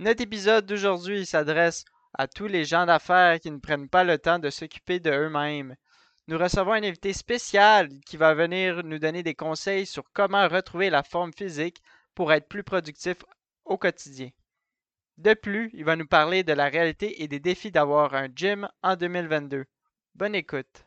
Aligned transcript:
Notre 0.00 0.22
épisode 0.22 0.64
d'aujourd'hui 0.64 1.26
s'adresse 1.26 1.84
à 2.14 2.26
tous 2.26 2.46
les 2.46 2.64
gens 2.64 2.86
d'affaires 2.86 3.38
qui 3.38 3.50
ne 3.50 3.58
prennent 3.58 3.90
pas 3.90 4.02
le 4.02 4.16
temps 4.16 4.38
de 4.38 4.48
s'occuper 4.48 4.98
de 4.98 5.10
eux-mêmes. 5.10 5.76
Nous 6.26 6.38
recevons 6.38 6.72
un 6.72 6.82
invité 6.82 7.12
spécial 7.12 7.90
qui 8.06 8.16
va 8.16 8.32
venir 8.32 8.82
nous 8.82 8.98
donner 8.98 9.22
des 9.22 9.34
conseils 9.34 9.84
sur 9.84 10.10
comment 10.14 10.48
retrouver 10.48 10.88
la 10.88 11.02
forme 11.02 11.34
physique 11.34 11.82
pour 12.14 12.32
être 12.32 12.48
plus 12.48 12.64
productif 12.64 13.18
au 13.66 13.76
quotidien. 13.76 14.30
De 15.18 15.34
plus, 15.34 15.68
il 15.74 15.84
va 15.84 15.96
nous 15.96 16.06
parler 16.06 16.44
de 16.44 16.54
la 16.54 16.70
réalité 16.70 17.22
et 17.22 17.28
des 17.28 17.38
défis 17.38 17.70
d'avoir 17.70 18.14
un 18.14 18.28
gym 18.34 18.70
en 18.82 18.96
2022. 18.96 19.66
Bonne 20.14 20.34
écoute. 20.34 20.86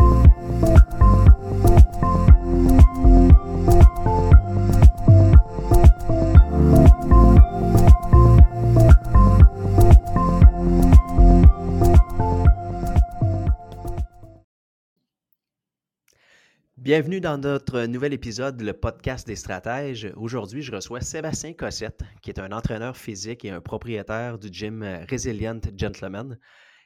Bienvenue 16.91 17.21
dans 17.21 17.37
notre 17.37 17.85
nouvel 17.85 18.11
épisode, 18.11 18.59
le 18.59 18.73
podcast 18.73 19.25
des 19.25 19.37
stratèges. 19.37 20.11
Aujourd'hui, 20.17 20.61
je 20.61 20.73
reçois 20.73 20.99
Sébastien 20.99 21.53
Cossette, 21.53 22.03
qui 22.21 22.31
est 22.31 22.37
un 22.37 22.51
entraîneur 22.51 22.97
physique 22.97 23.45
et 23.45 23.49
un 23.49 23.61
propriétaire 23.61 24.37
du 24.37 24.49
gym 24.51 24.83
Resilient 25.09 25.61
Gentleman. 25.77 26.37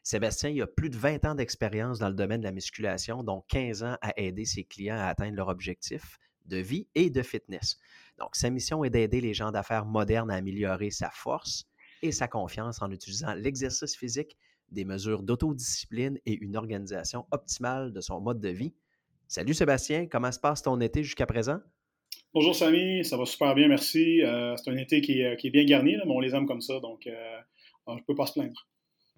Sébastien 0.03 0.51
il 0.51 0.61
a 0.61 0.67
plus 0.67 0.91
de 0.91 0.95
20 0.95 1.25
ans 1.25 1.33
d'expérience 1.33 1.97
dans 1.97 2.09
le 2.09 2.13
domaine 2.13 2.41
de 2.41 2.45
la 2.45 2.51
musculation, 2.51 3.23
dont 3.23 3.43
15 3.47 3.81
ans 3.81 3.97
à 4.03 4.13
aider 4.15 4.45
ses 4.45 4.63
clients 4.63 4.95
à 4.95 5.05
atteindre 5.05 5.37
leur 5.37 5.47
objectif 5.47 6.19
de 6.45 6.57
vie 6.57 6.87
et 6.93 7.09
de 7.09 7.23
fitness. 7.23 7.79
Donc, 8.19 8.35
sa 8.35 8.51
mission 8.51 8.83
est 8.83 8.91
d'aider 8.91 9.21
les 9.21 9.33
gens 9.33 9.51
d'affaires 9.51 9.87
modernes 9.87 10.29
à 10.29 10.35
améliorer 10.35 10.91
sa 10.91 11.09
force 11.09 11.65
et 12.03 12.11
sa 12.11 12.27
confiance 12.27 12.79
en 12.83 12.91
utilisant 12.91 13.33
l'exercice 13.33 13.95
physique, 13.95 14.37
des 14.69 14.85
mesures 14.85 15.23
d'autodiscipline 15.23 16.19
et 16.27 16.37
une 16.43 16.57
organisation 16.57 17.25
optimale 17.31 17.91
de 17.91 18.01
son 18.01 18.21
mode 18.21 18.39
de 18.39 18.49
vie 18.49 18.75
Salut 19.27 19.55
Sébastien, 19.55 20.05
comment 20.05 20.31
se 20.31 20.39
passe 20.39 20.61
ton 20.61 20.79
été 20.79 21.03
jusqu'à 21.03 21.25
présent? 21.25 21.59
Bonjour 22.31 22.55
Samy, 22.55 23.03
ça 23.03 23.17
va 23.17 23.25
super 23.25 23.55
bien, 23.55 23.67
merci. 23.67 24.21
Euh, 24.21 24.55
c'est 24.55 24.69
un 24.69 24.77
été 24.77 25.01
qui 25.01 25.21
est, 25.21 25.49
bien 25.49 25.65
garni, 25.65 25.95
mais 26.05 26.11
on 26.11 26.19
les 26.19 26.35
aime 26.35 26.45
comme 26.45 26.61
ça, 26.61 26.79
donc 26.79 27.07
euh, 27.07 27.39
je 27.87 27.93
ne 27.93 28.01
peux 28.05 28.13
pas 28.13 28.27
se 28.27 28.33
plaindre. 28.33 28.67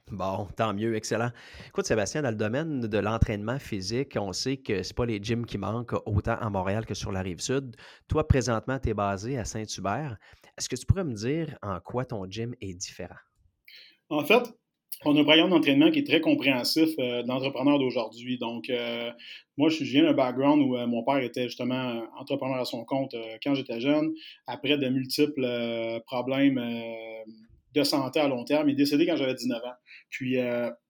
Bon, 0.10 0.48
tant 0.56 0.74
mieux, 0.74 0.96
excellent. 0.96 1.32
Écoute, 1.68 1.86
Sébastien, 1.86 2.22
dans 2.22 2.30
le 2.30 2.38
domaine 2.38 2.80
de 2.80 2.98
l'entraînement 2.98 3.60
physique, 3.60 4.16
on 4.18 4.32
sait 4.32 4.56
que 4.56 4.82
ce 4.82 4.94
pas 4.94 5.06
les 5.06 5.22
gyms 5.22 5.46
qui 5.46 5.58
manquent 5.58 5.96
autant 6.06 6.38
à 6.40 6.50
Montréal 6.50 6.86
que 6.86 6.94
sur 6.94 7.12
la 7.12 7.22
rive 7.22 7.42
sud. 7.42 7.76
Toi, 8.08 8.26
présentement, 8.26 8.80
tu 8.80 8.90
es 8.90 8.94
basé 8.94 9.38
à 9.38 9.44
Saint-Hubert. 9.44 10.16
Est-ce 10.58 10.70
que 10.70 10.78
tu 10.78 10.86
pourrais 10.86 11.04
me 11.04 11.14
dire 11.14 11.58
en 11.62 11.82
quoi 11.82 12.06
ton 12.06 12.26
gym 12.30 12.56
est 12.62 12.74
différent? 12.74 13.18
En 14.10 14.24
fait, 14.24 14.54
on 15.06 15.16
a 15.16 15.22
un 15.22 15.24
programme 15.24 15.50
d'entraînement 15.50 15.92
qui 15.92 16.00
est 16.00 16.08
très 16.08 16.22
compréhensif 16.22 16.90
euh, 17.00 17.24
d'entrepreneurs 17.24 17.80
d'aujourd'hui. 17.80 18.38
Donc, 18.38 18.70
euh, 18.70 19.12
moi, 19.58 19.70
je 19.70 19.84
viens 19.84 20.04
d'un 20.04 20.14
background 20.14 20.62
où 20.62 20.76
euh, 20.76 20.88
mon 20.88 21.04
père 21.04 21.18
était 21.18 21.44
justement 21.44 22.04
entrepreneur 22.18 22.58
à 22.58 22.66
son 22.66 22.84
compte 22.84 23.16
quand 23.44 23.54
j'étais 23.54 23.80
jeune. 23.80 24.14
Après 24.48 24.78
de 24.78 24.90
multiples 24.90 26.02
problèmes 26.06 26.62
de 27.74 27.84
santé 27.84 28.20
à 28.20 28.28
long 28.28 28.44
terme, 28.44 28.70
il 28.70 28.74
est 28.74 28.76
décédé 28.76 29.06
quand 29.06 29.16
j'avais 29.16 29.36
19 29.36 29.64
ans. 29.64 29.76
Puis, 30.10 30.38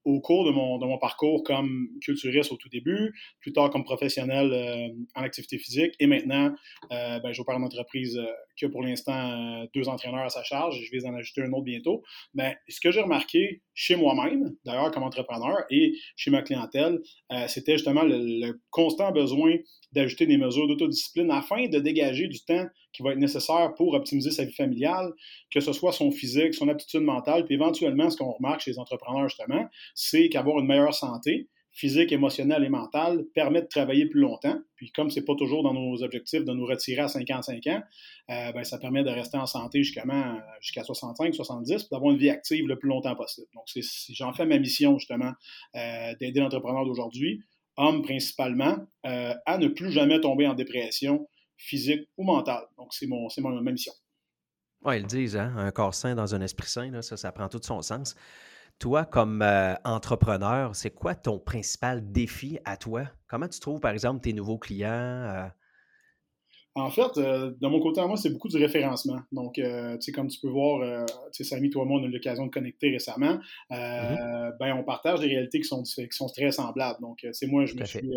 au 0.08 0.22
cours 0.22 0.46
de 0.46 0.52
mon, 0.52 0.78
de 0.78 0.86
mon 0.86 0.98
parcours 0.98 1.44
comme 1.44 1.90
culturiste 2.02 2.54
au 2.54 2.56
tout 2.56 2.70
début, 2.70 3.14
plus 3.42 3.52
tard 3.52 3.70
comme 3.70 3.84
professionnel 3.84 4.52
euh, 4.54 4.88
en 5.16 5.24
activité 5.24 5.58
physique, 5.58 5.94
et 6.00 6.08
maintenant, 6.08 6.56
euh, 6.94 7.20
ben, 7.20 7.34
j'opère 7.34 7.58
une 7.58 7.66
entreprise 7.66 8.18
euh, 8.18 8.26
qui 8.56 8.64
a 8.64 8.70
pour 8.70 8.84
l'instant 8.84 9.66
deux 9.76 9.90
entraîneurs 9.90 10.24
à 10.24 10.30
sa 10.30 10.44
charge, 10.44 10.82
je 10.82 10.92
vais 10.98 11.06
en 11.06 11.14
ajouter 11.14 11.42
un 11.42 11.52
autre 11.52 11.66
bientôt. 11.66 12.04
Mais 12.34 12.56
ce 12.70 12.80
que 12.80 12.90
j'ai 12.90 13.02
remarqué 13.02 13.62
chez 13.74 13.98
moi-même, 13.98 14.56
d'ailleurs 14.64 14.92
comme 14.92 15.04
entrepreneur, 15.04 15.58
et 15.70 15.94
chez 16.16 16.32
ma 16.32 16.42
clientèle, 16.42 17.00
c'était 17.48 17.74
justement 17.74 18.04
le, 18.04 18.54
constant 18.72 19.12
besoin 19.12 19.58
d'ajouter 19.92 20.26
des 20.26 20.38
mesures 20.38 20.68
d'autodiscipline 20.68 21.30
afin 21.32 21.68
de 21.68 21.80
dégager 21.80 22.28
du 22.28 22.40
temps 22.44 22.66
qui 22.94 23.04
va 23.04 23.12
être 23.12 23.20
nécessaire 23.20 23.74
pour 23.76 23.94
optimiser 23.94 24.32
sa 24.32 24.44
vie 24.44 24.54
familiale, 24.54 25.14
que 25.52 25.60
ce 25.60 25.72
soit 25.72 25.92
son 25.92 26.10
physique, 26.12 26.56
son 26.56 26.68
aptitude 26.68 27.02
mentale, 27.02 27.46
puis 27.46 27.54
éventuellement, 27.54 28.10
ce 28.10 28.18
qu'on 28.18 28.32
remarque 28.32 28.62
chez 28.62 28.72
les 28.72 28.80
justement, 29.28 29.68
c'est 29.96 30.30
qu'avoir 30.30 30.60
une 30.60 30.68
meilleure 30.68 30.94
santé 30.94 31.48
physique, 31.78 32.12
émotionnelle 32.12 32.64
et 32.64 32.70
mentale 32.70 33.24
permet 33.36 33.62
de 33.62 33.68
travailler 33.68 34.08
plus 34.08 34.22
longtemps. 34.22 34.60
Puis 34.76 34.92
comme 34.92 35.12
c'est 35.12 35.24
pas 35.24 35.36
toujours 35.36 35.62
dans 35.62 35.76
nos 35.76 36.02
objectifs 36.02 36.44
de 36.44 36.52
nous 36.52 36.66
retirer 36.66 37.02
à 37.02 37.08
55 37.08 37.68
ans, 37.68 37.84
euh, 38.32 38.52
ben, 38.52 38.64
ça 38.64 38.80
permet 38.80 39.04
de 39.04 39.12
rester 39.12 39.38
en 39.38 39.46
santé 39.46 39.84
jusqu'à 39.84 40.04
jusqu'à 40.60 40.84
65, 40.84 41.36
70, 41.36 41.84
puis 41.84 41.88
d'avoir 41.92 42.12
une 42.12 42.18
vie 42.18 42.32
active 42.32 42.68
le 42.68 42.80
plus 42.80 42.90
longtemps 42.90 43.16
possible. 43.16 43.48
Donc 43.54 43.66
j'en 44.10 44.34
fais 44.34 44.48
ma 44.48 44.58
mission 44.58 44.98
justement 44.98 45.34
euh, 45.76 46.16
d'aider 46.20 46.40
l'entrepreneur 46.40 46.84
d'aujourd'hui, 46.84 47.44
homme 47.76 48.02
principalement, 48.02 48.78
euh, 49.06 49.36
à 49.46 49.60
ne 49.60 49.68
plus 49.68 49.92
jamais 49.92 50.20
tomber 50.20 50.48
en 50.48 50.56
dépression 50.56 51.30
physique 51.58 52.10
ou 52.18 52.24
mentale. 52.24 52.64
Donc 52.78 52.92
c'est 52.92 53.06
mon, 53.06 53.28
ma 53.40 53.72
mission. 53.72 53.94
Oui, 54.84 54.98
ils 54.98 55.06
disent, 55.06 55.38
hein? 55.38 55.54
un 55.58 55.70
corps 55.70 55.94
sain 55.94 56.16
dans 56.16 56.34
un 56.34 56.42
esprit 56.42 56.70
sain, 56.70 57.02
ça, 57.04 57.18
ça 57.18 57.32
prend 57.32 57.50
tout 57.50 57.62
son 57.62 57.84
sens. 57.84 58.16
Toi, 58.80 59.06
comme 59.06 59.42
euh, 59.42 59.76
entrepreneur, 59.84 60.76
c'est 60.76 60.92
quoi 60.92 61.16
ton 61.16 61.40
principal 61.40 62.12
défi 62.12 62.60
à 62.66 62.78
toi? 62.78 63.06
Comment 63.28 63.48
tu 63.48 63.60
trouves, 63.60 63.80
par 63.80 63.92
exemple, 63.92 64.22
tes 64.22 64.34
nouveaux 64.34 64.60
clients? 64.60 65.50
Euh? 66.78 66.82
En 66.82 66.92
fait, 66.92 67.18
euh, 67.18 67.52
de 67.60 67.68
mon 67.68 67.80
côté 67.80 68.02
à 68.02 68.08
moi, 68.08 68.18
c'est 68.18 68.30
beaucoup 68.30 68.48
du 68.48 68.58
référencement. 68.58 69.20
Donc, 69.32 69.56
tu 69.56 69.64
sais, 70.00 70.12
comme 70.12 70.28
tu 70.28 70.40
peux 70.40 70.50
voir, 70.50 71.06
tu 71.34 71.44
sais, 71.44 71.44
Samy, 71.44 71.70
toi 71.70 71.86
moi, 71.86 72.00
on 72.00 72.04
a 72.04 72.08
eu 72.08 72.12
l'occasion 72.12 72.46
de 72.46 72.52
connecter 72.52 72.92
récemment. 72.92 73.40
Mm-hmm. 73.72 74.58
ben, 74.60 74.74
on 74.74 74.84
partage 74.84 75.20
des 75.20 75.28
réalités 75.28 75.60
qui 75.60 75.68
sont, 75.68 75.84
qui 75.84 76.08
sont 76.12 76.28
très 76.28 76.52
semblables. 76.52 77.00
Donc, 77.02 77.18
tu 77.20 77.34
sais, 77.34 77.48
moi, 77.48 77.66
je 77.66 77.76
me 77.76 77.86
suis 77.86 78.10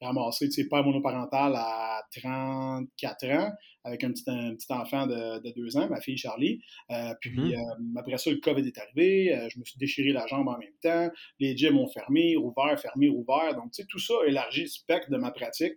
ramassé, 0.00 0.48
tu 0.48 0.62
sais, 0.62 0.68
père 0.68 0.84
monoparental 0.84 1.54
à 1.56 2.02
34 2.20 3.26
ans 3.30 3.52
avec 3.84 4.04
un 4.04 4.12
petit, 4.12 4.24
petit 4.24 4.72
enfant 4.72 5.06
de, 5.06 5.52
deux 5.52 5.76
ans, 5.76 5.88
ma 5.88 6.00
fille 6.00 6.16
Charlie. 6.16 6.60
Euh, 6.90 7.14
puis 7.20 7.54
euh, 7.54 7.58
après 7.96 8.18
ça, 8.18 8.30
le 8.30 8.36
COVID 8.36 8.66
est 8.66 8.78
arrivé, 8.78 9.34
euh, 9.34 9.48
je 9.48 9.58
me 9.58 9.64
suis 9.64 9.78
déchiré 9.78 10.12
la 10.12 10.26
jambe 10.26 10.48
en 10.48 10.58
même 10.58 10.68
temps, 10.82 11.10
les 11.38 11.56
gyms 11.56 11.78
ont 11.78 11.88
fermé, 11.88 12.36
rouvert, 12.36 12.78
fermé, 12.78 13.08
rouvert. 13.08 13.54
Donc, 13.54 13.72
tu 13.72 13.82
sais, 13.82 13.86
tout 13.88 13.98
ça 13.98 14.14
a 14.22 14.26
élargi 14.26 14.62
le 14.62 14.68
spectre 14.68 15.10
de 15.10 15.16
ma 15.16 15.30
pratique 15.30 15.74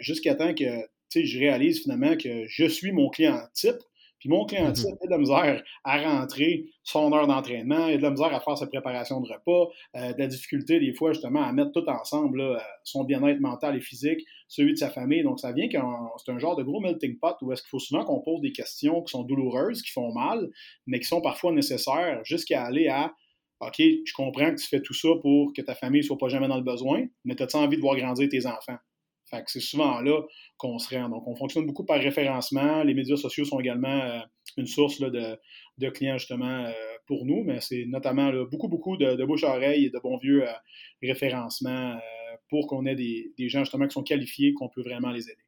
jusqu'à 0.00 0.34
temps 0.34 0.54
que, 0.54 0.64
je 1.12 1.38
réalise 1.38 1.82
finalement 1.82 2.16
que 2.16 2.46
je 2.48 2.66
suis 2.66 2.92
mon 2.92 3.08
client 3.10 3.40
type 3.54 3.78
puis 4.20 4.28
mon 4.28 4.44
client 4.44 4.70
type 4.72 4.86
a 5.00 5.06
de 5.06 5.10
la 5.10 5.18
misère 5.18 5.62
à 5.82 5.98
rentrer 6.02 6.66
son 6.82 7.10
heure 7.12 7.26
d'entraînement, 7.26 7.88
il 7.88 7.94
a 7.94 7.96
de 7.96 8.02
la 8.02 8.10
misère 8.10 8.34
à 8.34 8.40
faire 8.40 8.56
sa 8.56 8.66
préparation 8.66 9.18
de 9.20 9.26
repas, 9.26 9.70
euh, 9.96 10.12
de 10.12 10.18
la 10.18 10.26
difficulté 10.26 10.78
des 10.78 10.92
fois 10.92 11.12
justement 11.12 11.42
à 11.42 11.52
mettre 11.52 11.72
tout 11.72 11.88
ensemble 11.88 12.42
euh, 12.42 12.58
son 12.84 13.04
bien-être 13.04 13.40
mental 13.40 13.76
et 13.76 13.80
physique, 13.80 14.20
celui 14.46 14.74
de 14.74 14.78
sa 14.78 14.90
famille. 14.90 15.22
Donc 15.22 15.40
ça 15.40 15.52
vient 15.52 15.68
que 15.68 15.78
c'est 16.22 16.32
un 16.32 16.38
genre 16.38 16.54
de 16.54 16.62
gros 16.62 16.80
melting 16.80 17.18
pot 17.18 17.34
où 17.40 17.50
est-ce 17.50 17.62
qu'il 17.62 17.70
faut 17.70 17.78
souvent 17.78 18.04
qu'on 18.04 18.20
pose 18.20 18.42
des 18.42 18.52
questions 18.52 19.02
qui 19.02 19.10
sont 19.10 19.24
douloureuses, 19.24 19.80
qui 19.80 19.90
font 19.90 20.12
mal, 20.12 20.50
mais 20.86 21.00
qui 21.00 21.06
sont 21.06 21.22
parfois 21.22 21.52
nécessaires 21.52 22.20
jusqu'à 22.22 22.64
aller 22.64 22.88
à 22.88 23.14
OK, 23.60 23.76
je 23.78 24.12
comprends 24.14 24.50
que 24.50 24.60
tu 24.60 24.68
fais 24.68 24.80
tout 24.80 24.94
ça 24.94 25.08
pour 25.20 25.52
que 25.54 25.62
ta 25.62 25.74
famille 25.74 26.02
soit 26.02 26.16
pas 26.16 26.28
jamais 26.28 26.48
dans 26.48 26.56
le 26.56 26.62
besoin, 26.62 27.06
mais 27.24 27.40
as-tu 27.40 27.56
envie 27.56 27.76
de 27.76 27.82
voir 27.82 27.96
grandir 27.96 28.28
tes 28.28 28.46
enfants? 28.46 28.78
Fait 29.30 29.44
que 29.44 29.50
c'est 29.50 29.60
souvent 29.60 30.00
là 30.00 30.22
qu'on 30.56 30.78
se 30.78 30.94
rend. 30.94 31.08
Donc, 31.08 31.26
on 31.26 31.36
fonctionne 31.36 31.64
beaucoup 31.64 31.84
par 31.84 32.00
référencement. 32.00 32.82
Les 32.82 32.94
médias 32.94 33.16
sociaux 33.16 33.44
sont 33.44 33.60
également 33.60 34.00
euh, 34.00 34.20
une 34.56 34.66
source 34.66 34.98
de, 34.98 35.38
clients, 35.90 36.18
justement, 36.18 36.64
euh, 36.64 36.72
pour 37.06 37.24
nous, 37.24 37.44
mais 37.44 37.60
c'est 37.60 37.84
notamment 37.86 38.32
beaucoup, 38.50 38.68
beaucoup 38.68 38.96
de, 38.96 39.24
bouche-oreille 39.24 39.86
et 39.86 39.90
de 39.90 39.98
bons 40.00 40.18
vieux 40.18 40.48
euh, 40.48 40.52
référencements 41.02 41.98
pour 42.48 42.66
qu'on 42.66 42.84
ait 42.86 42.96
des, 42.96 43.48
gens, 43.48 43.60
justement, 43.60 43.86
qui 43.86 43.94
sont 43.94 44.02
qualifiés, 44.02 44.52
qu'on 44.52 44.68
peut 44.68 44.82
vraiment 44.82 45.10
les 45.10 45.30
aider. 45.30 45.42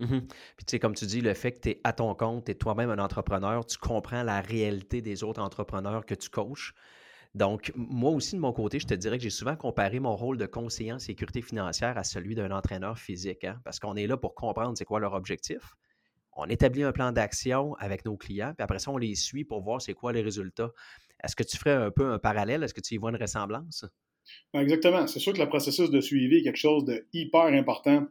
Mm-hmm. 0.00 0.28
Puis, 0.56 0.66
tu 0.66 0.70
sais, 0.70 0.78
comme 0.78 0.94
tu 0.94 1.06
dis, 1.06 1.20
le 1.20 1.34
fait 1.34 1.52
que 1.52 1.60
tu 1.60 1.68
es 1.70 1.80
à 1.82 1.92
ton 1.92 2.14
compte, 2.14 2.44
tu 2.44 2.52
es 2.52 2.54
toi-même 2.54 2.90
un 2.90 2.98
entrepreneur, 2.98 3.66
tu 3.66 3.78
comprends 3.78 4.22
la 4.22 4.40
réalité 4.40 5.02
des 5.02 5.24
autres 5.24 5.42
entrepreneurs 5.42 6.06
que 6.06 6.14
tu 6.14 6.30
coaches. 6.30 6.72
Donc, 7.34 7.72
moi 7.76 8.10
aussi, 8.10 8.34
de 8.34 8.40
mon 8.40 8.52
côté, 8.52 8.80
je 8.80 8.86
te 8.86 8.94
dirais 8.94 9.18
que 9.18 9.22
j'ai 9.22 9.30
souvent 9.30 9.54
comparé 9.54 10.00
mon 10.00 10.16
rôle 10.16 10.38
de 10.38 10.46
conseiller 10.46 10.92
en 10.92 10.98
sécurité 10.98 11.42
financière 11.42 11.98
à 11.98 12.04
celui 12.04 12.34
d'un 12.34 12.50
entraîneur 12.50 12.98
physique, 12.98 13.44
hein, 13.44 13.60
parce 13.64 13.78
qu'on 13.78 13.96
est 13.96 14.06
là 14.06 14.16
pour 14.16 14.34
comprendre 14.34 14.76
c'est 14.76 14.84
quoi 14.84 14.98
leur 14.98 15.12
objectif. 15.12 15.74
On 16.32 16.46
établit 16.46 16.84
un 16.84 16.92
plan 16.92 17.12
d'action 17.12 17.74
avec 17.74 18.04
nos 18.04 18.16
clients, 18.16 18.54
puis 18.56 18.62
après 18.62 18.78
ça, 18.78 18.90
on 18.90 18.96
les 18.96 19.14
suit 19.14 19.44
pour 19.44 19.62
voir 19.62 19.82
c'est 19.82 19.94
quoi 19.94 20.12
les 20.12 20.22
résultats. 20.22 20.70
Est-ce 21.22 21.36
que 21.36 21.42
tu 21.42 21.56
ferais 21.56 21.74
un 21.74 21.90
peu 21.90 22.12
un 22.12 22.18
parallèle? 22.18 22.62
Est-ce 22.62 22.74
que 22.74 22.80
tu 22.80 22.94
y 22.94 22.96
vois 22.96 23.10
une 23.10 23.16
ressemblance? 23.16 23.84
Ben, 24.52 24.60
exactement. 24.60 25.06
C'est 25.06 25.18
sûr 25.18 25.32
que 25.32 25.38
le 25.38 25.48
processus 25.48 25.90
de 25.90 26.00
suivi 26.00 26.36
est 26.38 26.42
quelque 26.42 26.56
chose 26.56 26.84
de 26.84 27.06
hyper 27.12 27.46
important 27.46 28.06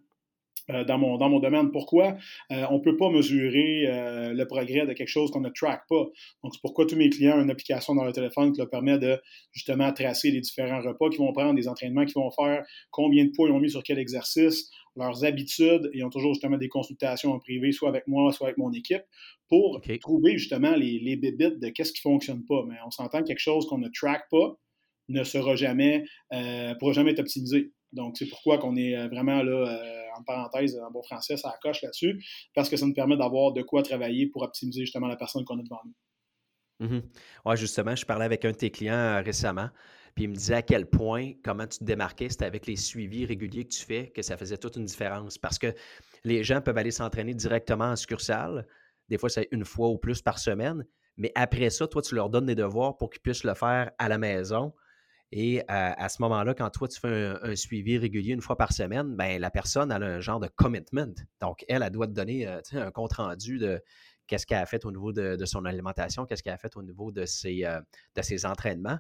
euh, 0.70 0.84
dans, 0.84 0.98
mon, 0.98 1.18
dans 1.18 1.30
mon 1.30 1.40
domaine. 1.40 1.72
Pourquoi? 1.72 2.18
Euh, 2.52 2.66
on 2.70 2.80
ne 2.80 2.84
peut 2.84 2.98
pas 2.98 3.10
mesurer 3.10 3.86
euh, 3.88 4.34
le 4.34 4.46
progrès 4.48 4.86
de 4.86 4.92
quelque 4.92 5.08
chose 5.08 5.32
qu'on 5.32 5.40
ne 5.40 5.50
track 5.50 5.84
pas. 5.88 6.04
Donc, 6.44 6.54
c'est 6.54 6.62
pourquoi 6.62 6.86
tous 6.86 6.98
mes 6.98 7.10
clients 7.10 7.38
ont 7.38 7.44
une 7.44 7.52
application 7.52 7.96
dans 7.96 8.04
leur 8.04 8.12
téléphone 8.12 8.52
qui 8.52 8.60
leur 8.60 8.70
permet 8.70 8.98
de 9.00 9.18
justement 9.54 9.94
tracer 9.94 10.30
les 10.30 10.42
différents 10.42 10.82
repas 10.82 11.10
qu'ils 11.10 11.20
vont 11.20 11.32
prendre, 11.32 11.56
des 11.56 11.70
entraînements 11.70 12.04
qu'ils 12.04 12.16
vont 12.16 12.32
faire, 12.32 12.66
combien 12.92 13.24
de 13.24 13.32
poids 13.32 13.48
ils 13.48 13.54
ont 13.54 13.62
mis 13.62 13.70
sur 13.70 13.82
quel 13.82 13.98
exercice, 13.98 14.70
leurs 14.98 15.24
habitudes. 15.24 15.90
Ils 15.94 16.04
ont 16.04 16.10
toujours 16.10 16.34
justement 16.34 16.58
des 16.58 16.70
consultations 16.70 17.32
en 17.32 17.40
privé, 17.40 17.72
soit 17.72 17.88
avec 17.88 18.06
moi, 18.06 18.34
soit 18.34 18.48
avec 18.48 18.58
mon 18.58 18.74
équipe, 18.74 19.04
pour 19.48 19.80
trouver 20.02 20.38
justement 20.38 20.76
les, 20.76 21.00
les 21.00 21.16
bébites 21.16 21.60
de 21.60 21.70
qu'est-ce 21.70 21.94
qui 21.94 22.06
ne 22.06 22.12
fonctionne 22.12 22.44
pas. 22.44 22.66
Mais 22.68 22.76
on 22.86 22.92
s'entend 22.92 23.24
quelque 23.24 23.40
chose 23.40 23.68
qu'on 23.68 23.78
ne 23.78 23.88
track 23.88 24.24
pas 24.30 24.58
ne 25.10 25.24
sera 25.24 25.56
jamais, 25.56 26.04
pourra 26.80 26.92
jamais 26.92 27.12
être 27.12 27.20
optimisé. 27.20 27.72
Donc, 27.94 28.18
c'est 28.18 28.26
pourquoi 28.26 28.58
qu'on 28.58 28.76
est 28.76 29.08
vraiment 29.08 29.42
là, 29.42 29.80
en 30.18 30.24
parenthèse, 30.24 30.78
en 30.80 30.92
bon 30.92 31.04
français, 31.04 31.38
ça 31.38 31.54
coche 31.62 31.82
là-dessus, 31.82 32.24
parce 32.54 32.70
que 32.70 32.78
ça 32.78 32.86
nous 32.86 32.94
permet 32.94 33.18
d'avoir 33.18 33.54
de 33.54 33.62
quoi 33.62 33.84
travailler 33.84 34.28
pour 34.28 34.44
optimiser 34.44 34.82
justement 34.82 35.08
la 35.08 35.16
personne 35.16 35.44
qu'on 35.46 35.60
a 35.60 35.64
devant 35.64 35.82
nous. 35.86 36.88
Mm 36.88 37.02
Oui, 37.46 37.58
justement, 37.58 37.96
je 37.96 38.06
parlais 38.06 38.26
avec 38.26 38.46
un 38.46 38.52
de 38.52 38.58
tes 38.58 38.72
clients 38.72 38.94
euh, 38.94 39.22
récemment, 39.22 39.70
puis 40.16 40.26
il 40.26 40.30
me 40.30 40.36
disait 40.36 40.56
à 40.56 40.62
quel 40.62 40.88
point, 40.88 41.34
comment 41.44 41.68
tu 41.68 41.80
te 41.80 41.84
démarquais, 41.84 42.30
c'était 42.30 42.46
avec 42.46 42.68
les 42.68 42.76
suivis 42.76 43.26
réguliers 43.26 43.66
que 43.66 43.74
tu 43.74 43.86
fais, 43.86 44.10
que 44.10 44.22
ça 44.22 44.38
faisait 44.38 44.58
toute 44.58 44.76
une 44.76 44.86
différence. 44.86 45.38
Parce 45.38 45.60
que 45.60 45.74
les 46.24 46.44
gens 46.44 46.62
peuvent 46.62 46.78
aller 46.78 46.92
s'entraîner 46.92 47.34
directement 47.34 47.86
en 47.86 47.96
succursale, 47.96 48.68
des 49.10 49.18
fois 49.18 49.30
c'est 49.30 49.48
une 49.52 49.64
fois 49.64 49.90
ou 49.90 49.98
plus 49.98 50.22
par 50.22 50.40
semaine, 50.40 50.86
mais 51.18 51.32
après 51.36 51.70
ça, 51.70 51.88
toi, 51.88 52.02
tu 52.02 52.16
leur 52.16 52.30
donnes 52.30 52.46
des 52.46 52.56
devoirs 52.56 52.96
pour 52.96 53.10
qu'ils 53.10 53.22
puissent 53.22 53.44
le 53.44 53.56
faire 53.56 53.92
à 53.98 54.08
la 54.08 54.18
maison 54.18 54.74
et 55.32 55.62
à, 55.68 56.08
ce 56.08 56.22
moment-là, 56.22 56.54
quand 56.54 56.70
toi, 56.70 56.88
tu 56.88 57.00
fais 57.00 57.34
un, 57.42 57.56
suivi 57.56 57.98
régulier 57.98 58.34
une 58.34 58.42
fois 58.42 58.56
par 58.56 58.72
semaine, 58.72 59.16
ben, 59.16 59.42
la 59.42 59.52
personne 59.52 59.92
a 59.92 59.98
un 59.98 60.22
genre 60.22 60.40
de 60.40 60.48
commitment. 60.48 61.14
Donc, 61.42 61.66
elle, 61.68 61.84
elle 61.84 61.92
doit 61.92 62.08
te 62.08 62.14
donner 62.14 62.48
euh, 62.48 62.62
un 62.74 62.92
compte-rendu 62.92 63.58
de 63.58 63.84
qu'est-ce 64.28 64.46
qu'elle 64.46 64.60
a 64.60 64.66
fait 64.66 64.86
au 64.86 64.92
niveau 64.92 65.12
de, 65.12 65.44
son 65.46 65.66
alimentation, 65.66 66.26
qu'est-ce 66.26 66.44
qu'elle 66.44 66.54
a 66.54 66.58
fait 66.58 66.78
au 66.78 66.84
niveau 66.84 67.12
de 67.12 67.26
ses, 67.26 67.66
euh, 67.66 67.82
de 68.16 68.22
ses 68.22 68.46
entraînements. 68.46 69.00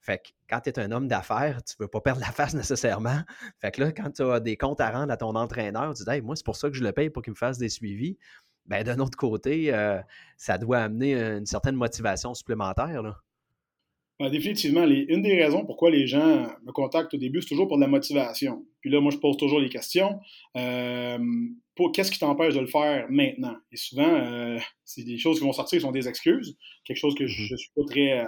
Fait 0.00 0.18
que 0.18 0.28
quand 0.48 0.60
tu 0.60 0.70
es 0.70 0.78
un 0.78 0.92
homme 0.92 1.08
d'affaires, 1.08 1.62
tu 1.64 1.74
ne 1.80 1.84
veux 1.84 1.88
pas 1.88 2.00
perdre 2.00 2.20
la 2.20 2.30
face 2.30 2.54
nécessairement. 2.54 3.22
Fait 3.58 3.72
que 3.72 3.82
là, 3.82 3.90
quand 3.90 4.12
tu 4.12 4.22
as 4.22 4.38
des 4.38 4.56
comptes 4.56 4.80
à 4.80 4.90
rendre 4.90 5.12
à 5.12 5.16
ton 5.16 5.34
entraîneur, 5.34 5.92
tu 5.94 6.04
dis 6.04 6.10
hey, 6.10 6.20
moi, 6.20 6.36
c'est 6.36 6.44
pour 6.44 6.56
ça 6.56 6.68
que 6.68 6.76
je 6.76 6.84
le 6.84 6.92
paye 6.92 7.10
pour 7.10 7.22
qu'il 7.22 7.32
me 7.32 7.36
fasse 7.38 7.58
des 7.58 7.68
suivis. 7.68 8.16
Ben, 8.66 8.84
d'un 8.84 8.98
autre 9.00 9.16
côté, 9.16 9.74
euh, 9.74 10.00
ça 10.36 10.56
doit 10.56 10.78
amener 10.78 11.14
une 11.14 11.46
certaine 11.46 11.74
motivation 11.74 12.32
supplémentaire. 12.32 13.02
Là. 13.02 13.20
Ben, 14.24 14.30
définitivement, 14.30 14.86
une 14.86 15.20
des 15.20 15.36
raisons 15.36 15.66
pourquoi 15.66 15.90
les 15.90 16.06
gens 16.06 16.46
me 16.64 16.72
contactent 16.72 17.12
au 17.12 17.18
début, 17.18 17.42
c'est 17.42 17.48
toujours 17.48 17.68
pour 17.68 17.76
de 17.76 17.82
la 17.82 17.88
motivation. 17.88 18.64
Puis 18.80 18.88
là, 18.88 18.98
moi, 18.98 19.12
je 19.12 19.18
pose 19.18 19.36
toujours 19.36 19.60
les 19.60 19.68
questions. 19.68 20.18
Euh, 20.56 21.18
qu'est-ce 21.92 22.10
qui 22.10 22.18
t'empêche 22.18 22.54
de 22.54 22.60
le 22.60 22.66
faire 22.66 23.04
maintenant? 23.10 23.54
Et 23.70 23.76
souvent, 23.76 24.08
euh, 24.08 24.58
c'est 24.82 25.04
des 25.04 25.18
choses 25.18 25.40
qui 25.40 25.44
vont 25.44 25.52
sortir 25.52 25.78
qui 25.78 25.82
sont 25.82 25.92
des 25.92 26.08
excuses, 26.08 26.56
quelque 26.86 26.96
chose 26.96 27.14
que 27.14 27.26
je, 27.26 27.52
ne 27.52 27.56
suis 27.58 27.70
pas 27.76 27.82
très, 27.86 28.20
euh, 28.20 28.24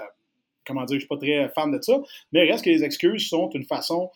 comment 0.66 0.84
dire, 0.84 0.96
je 0.96 1.00
suis 1.00 1.08
pas 1.08 1.16
très 1.16 1.48
fan 1.54 1.70
de 1.70 1.78
ça. 1.80 1.98
Mais 2.30 2.44
reste 2.44 2.66
que 2.66 2.70
les 2.70 2.84
excuses 2.84 3.26
sont 3.26 3.48
une 3.54 3.64
façon 3.64 4.10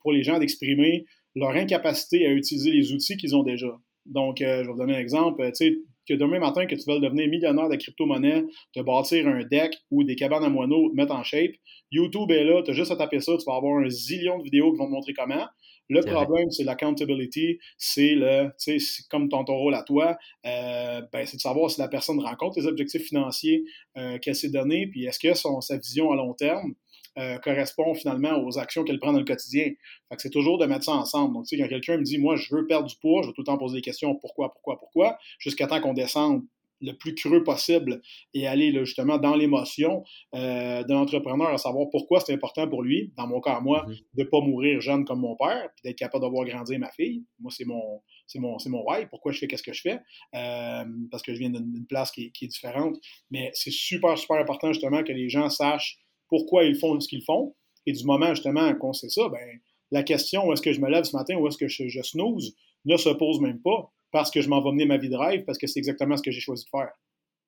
pour 0.00 0.10
les 0.10 0.22
gens 0.22 0.38
d'exprimer 0.38 1.04
leur 1.34 1.50
incapacité 1.50 2.24
à 2.26 2.30
utiliser 2.30 2.70
les 2.70 2.94
outils 2.94 3.18
qu'ils 3.18 3.36
ont 3.36 3.42
déjà. 3.42 3.76
Donc, 4.06 4.36
je 4.40 4.46
vais 4.46 4.62
vous 4.62 4.78
donner 4.78 4.96
un 4.96 5.00
exemple. 5.00 5.44
Tu 5.48 5.66
sais, 5.66 5.78
que 6.06 6.14
demain 6.14 6.38
matin, 6.38 6.66
que 6.66 6.74
tu 6.74 6.90
veux 6.90 7.00
devenir 7.00 7.28
millionnaire 7.28 7.68
de 7.68 7.76
crypto-monnaie, 7.76 8.44
te 8.72 8.80
bâtir 8.80 9.26
un 9.26 9.44
deck 9.44 9.74
ou 9.90 10.04
des 10.04 10.16
cabanes 10.16 10.44
à 10.44 10.48
moineaux, 10.48 10.90
te 10.90 10.96
mettre 10.96 11.14
en 11.14 11.22
shape, 11.22 11.52
YouTube 11.90 12.30
est 12.30 12.44
là, 12.44 12.62
tu 12.62 12.70
as 12.70 12.74
juste 12.74 12.90
à 12.90 12.96
taper 12.96 13.20
ça, 13.20 13.36
tu 13.36 13.44
vas 13.46 13.56
avoir 13.56 13.78
un 13.78 13.88
zillion 13.88 14.38
de 14.38 14.44
vidéos 14.44 14.72
qui 14.72 14.78
vont 14.78 14.86
te 14.86 14.92
montrer 14.92 15.12
comment. 15.14 15.46
Le 15.90 16.00
problème, 16.00 16.50
c'est 16.50 16.64
l'accountability, 16.64 17.58
c'est 17.76 18.14
le, 18.14 18.48
tu 18.58 18.80
sais, 18.80 19.02
comme 19.10 19.28
ton, 19.28 19.44
rôle 19.44 19.74
à 19.74 19.82
toi, 19.82 20.16
euh, 20.46 21.02
ben, 21.12 21.26
c'est 21.26 21.36
de 21.36 21.42
savoir 21.42 21.70
si 21.70 21.78
la 21.78 21.88
personne 21.88 22.18
rencontre 22.20 22.58
les 22.58 22.66
objectifs 22.66 23.02
financiers 23.02 23.64
euh, 23.98 24.18
qu'elle 24.18 24.34
s'est 24.34 24.48
donnés, 24.48 24.86
puis 24.86 25.04
est-ce 25.04 25.18
que 25.18 25.34
son, 25.34 25.60
sa 25.60 25.76
vision 25.76 26.10
à 26.10 26.16
long 26.16 26.32
terme 26.32 26.74
euh, 27.18 27.38
correspond 27.38 27.94
finalement 27.94 28.42
aux 28.44 28.58
actions 28.58 28.84
qu'elle 28.84 28.98
prend 28.98 29.12
dans 29.12 29.18
le 29.18 29.24
quotidien. 29.24 29.64
Fait 30.08 30.16
que 30.16 30.22
c'est 30.22 30.30
toujours 30.30 30.58
de 30.58 30.66
mettre 30.66 30.84
ça 30.84 30.92
ensemble. 30.92 31.34
Donc, 31.34 31.46
tu 31.46 31.56
sais, 31.56 31.62
quand 31.62 31.68
quelqu'un 31.68 31.98
me 31.98 32.02
dit, 32.02 32.18
moi, 32.18 32.36
je 32.36 32.54
veux 32.54 32.66
perdre 32.66 32.88
du 32.88 32.96
poids, 32.96 33.22
je 33.22 33.28
vais 33.28 33.32
tout 33.32 33.42
le 33.42 33.46
temps 33.46 33.58
poser 33.58 33.76
des 33.76 33.82
questions, 33.82 34.14
pourquoi, 34.14 34.52
pourquoi, 34.52 34.78
pourquoi, 34.78 35.18
jusqu'à 35.38 35.66
temps 35.66 35.80
qu'on 35.80 35.94
descende 35.94 36.42
le 36.80 36.92
plus 36.92 37.14
creux 37.14 37.42
possible 37.42 38.02
et 38.34 38.46
aller 38.46 38.72
justement 38.84 39.18
dans 39.18 39.34
l'émotion 39.34 40.04
euh, 40.34 40.82
de 40.82 40.92
l'entrepreneur 40.92 41.48
à 41.48 41.58
savoir 41.58 41.88
pourquoi 41.90 42.20
c'est 42.20 42.32
important 42.32 42.68
pour 42.68 42.82
lui, 42.82 43.12
dans 43.16 43.26
mon 43.26 43.40
cas 43.40 43.54
à 43.54 43.60
moi, 43.60 43.86
mm-hmm. 43.86 44.04
de 44.14 44.22
ne 44.22 44.28
pas 44.28 44.40
mourir 44.40 44.80
jeune 44.80 45.04
comme 45.04 45.20
mon 45.20 45.36
père, 45.36 45.70
puis 45.74 45.82
d'être 45.84 45.98
capable 45.98 46.24
de 46.24 46.30
voir 46.30 46.44
grandir 46.44 46.78
ma 46.78 46.90
fille. 46.90 47.24
Moi, 47.40 47.50
c'est 47.56 47.64
mon, 47.64 48.02
c'est 48.26 48.38
mon, 48.38 48.58
c'est 48.58 48.68
mon 48.68 48.82
why, 48.86 49.06
pourquoi 49.06 49.32
je 49.32 49.38
fais 49.38 49.46
qu'est-ce 49.46 49.62
que 49.62 49.72
je 49.72 49.80
fais, 49.80 49.98
euh, 50.34 50.84
parce 51.10 51.22
que 51.22 51.32
je 51.32 51.38
viens 51.38 51.50
d'une 51.50 51.86
place 51.86 52.10
qui, 52.10 52.32
qui, 52.32 52.46
est 52.46 52.48
différente. 52.48 52.96
Mais 53.30 53.50
c'est 53.54 53.72
super, 53.72 54.16
super 54.18 54.36
important 54.38 54.72
justement 54.72 55.02
que 55.02 55.12
les 55.12 55.28
gens 55.28 55.48
sachent 55.48 55.98
pourquoi 56.28 56.64
ils 56.64 56.76
font 56.76 56.98
ce 57.00 57.08
qu'ils 57.08 57.24
font. 57.24 57.54
Et 57.86 57.92
du 57.92 58.04
moment 58.04 58.34
justement 58.34 58.74
qu'on 58.74 58.92
sait 58.92 59.08
ça, 59.08 59.28
ben, 59.28 59.60
la 59.90 60.02
question 60.02 60.52
est-ce 60.52 60.62
que 60.62 60.72
je 60.72 60.80
me 60.80 60.90
lève 60.90 61.04
ce 61.04 61.16
matin 61.16 61.36
ou 61.36 61.46
est-ce 61.46 61.58
que 61.58 61.68
je, 61.68 62.02
snooze 62.02 62.54
ne 62.84 62.96
se 62.96 63.10
pose 63.10 63.40
même 63.40 63.60
pas 63.60 63.92
parce 64.10 64.30
que 64.30 64.40
je 64.40 64.48
m'en 64.48 64.62
vais 64.62 64.70
mener 64.70 64.86
ma 64.86 64.96
vie 64.96 65.08
de 65.08 65.16
rêve, 65.16 65.44
parce 65.44 65.58
que 65.58 65.66
c'est 65.66 65.80
exactement 65.80 66.16
ce 66.16 66.22
que 66.22 66.30
j'ai 66.30 66.40
choisi 66.40 66.64
de 66.64 66.70
faire. 66.70 66.92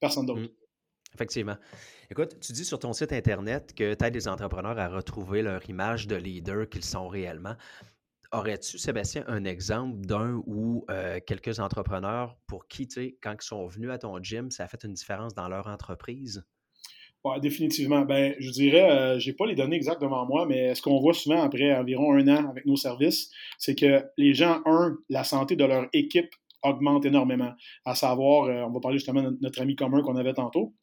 Personne 0.01 0.27
d'autre. 0.27 0.41
Mmh. 0.41 0.49
Effectivement. 1.15 1.57
Écoute, 2.11 2.39
tu 2.41 2.53
dis 2.53 2.65
sur 2.65 2.79
ton 2.79 2.93
site 2.93 3.13
Internet 3.13 3.73
que 3.75 3.95
tu 3.95 4.05
aides 4.05 4.15
les 4.15 4.29
entrepreneurs 4.29 4.79
à 4.79 4.89
retrouver 4.89 5.43
leur 5.43 5.69
image 5.71 6.07
de 6.07 6.17
leader 6.17 6.69
qu'ils 6.69 6.85
sont 6.85 7.09
réellement. 7.09 7.55
Aurais-tu, 8.33 8.79
Sébastien, 8.79 9.25
un 9.29 9.45
exemple 9.45 10.01
d'un 10.05 10.43
ou 10.47 10.85
euh, 10.91 11.21
quelques 11.27 11.61
entrepreneurs 11.61 12.37
pour 12.47 12.67
qui, 12.69 12.89
quand 13.23 13.35
ils 13.41 13.47
sont 13.47 13.67
venus 13.67 13.91
à 13.91 13.99
ton 13.99 14.21
gym, 14.23 14.51
ça 14.51 14.65
a 14.65 14.69
fait 14.69 14.83
une 14.85 14.93
différence 14.93 15.35
dans 15.35 15.49
leur 15.49 15.69
entreprise? 15.69 16.45
Définitivement. 17.41 18.03
Ben, 18.03 18.35
je 18.39 18.51
dirais, 18.51 18.91
euh, 18.91 19.19
j'ai 19.19 19.33
pas 19.33 19.47
les 19.47 19.55
données 19.55 19.77
exactes 19.77 20.01
devant 20.01 20.27
moi, 20.27 20.47
mais 20.47 20.75
ce 20.75 20.83
qu'on 20.83 21.01
voit 21.01 21.15
souvent 21.15 21.43
après 21.43 21.75
environ 21.75 22.15
un 22.15 22.29
an 22.29 22.49
avec 22.49 22.67
nos 22.67 22.77
services, 22.77 23.31
c'est 23.59 23.75
que 23.75 24.05
les 24.17 24.35
gens, 24.35 24.61
un, 24.65 24.97
la 25.09 25.25
santé 25.25 25.57
de 25.57 25.65
leur 25.65 25.87
équipe 25.93 26.31
augmente 26.63 27.05
énormément. 27.05 27.53
À 27.85 27.95
savoir, 27.95 28.45
euh, 28.45 28.65
on 28.67 28.73
va 28.73 28.81
parler 28.81 28.99
justement 28.99 29.23
de 29.23 29.37
notre 29.41 29.61
ami 29.61 29.77
commun 29.77 30.03
qu'on 30.03 30.17
avait 30.17 30.35
tantôt. 30.35 30.75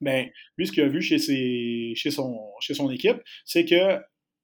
Ben, 0.00 0.28
lui, 0.56 0.66
ce 0.66 0.72
qu'il 0.72 0.82
a 0.82 0.88
vu 0.88 1.02
chez, 1.02 1.18
son, 1.18 2.90
équipe, 2.90 3.18
c'est 3.44 3.64
que 3.64 3.98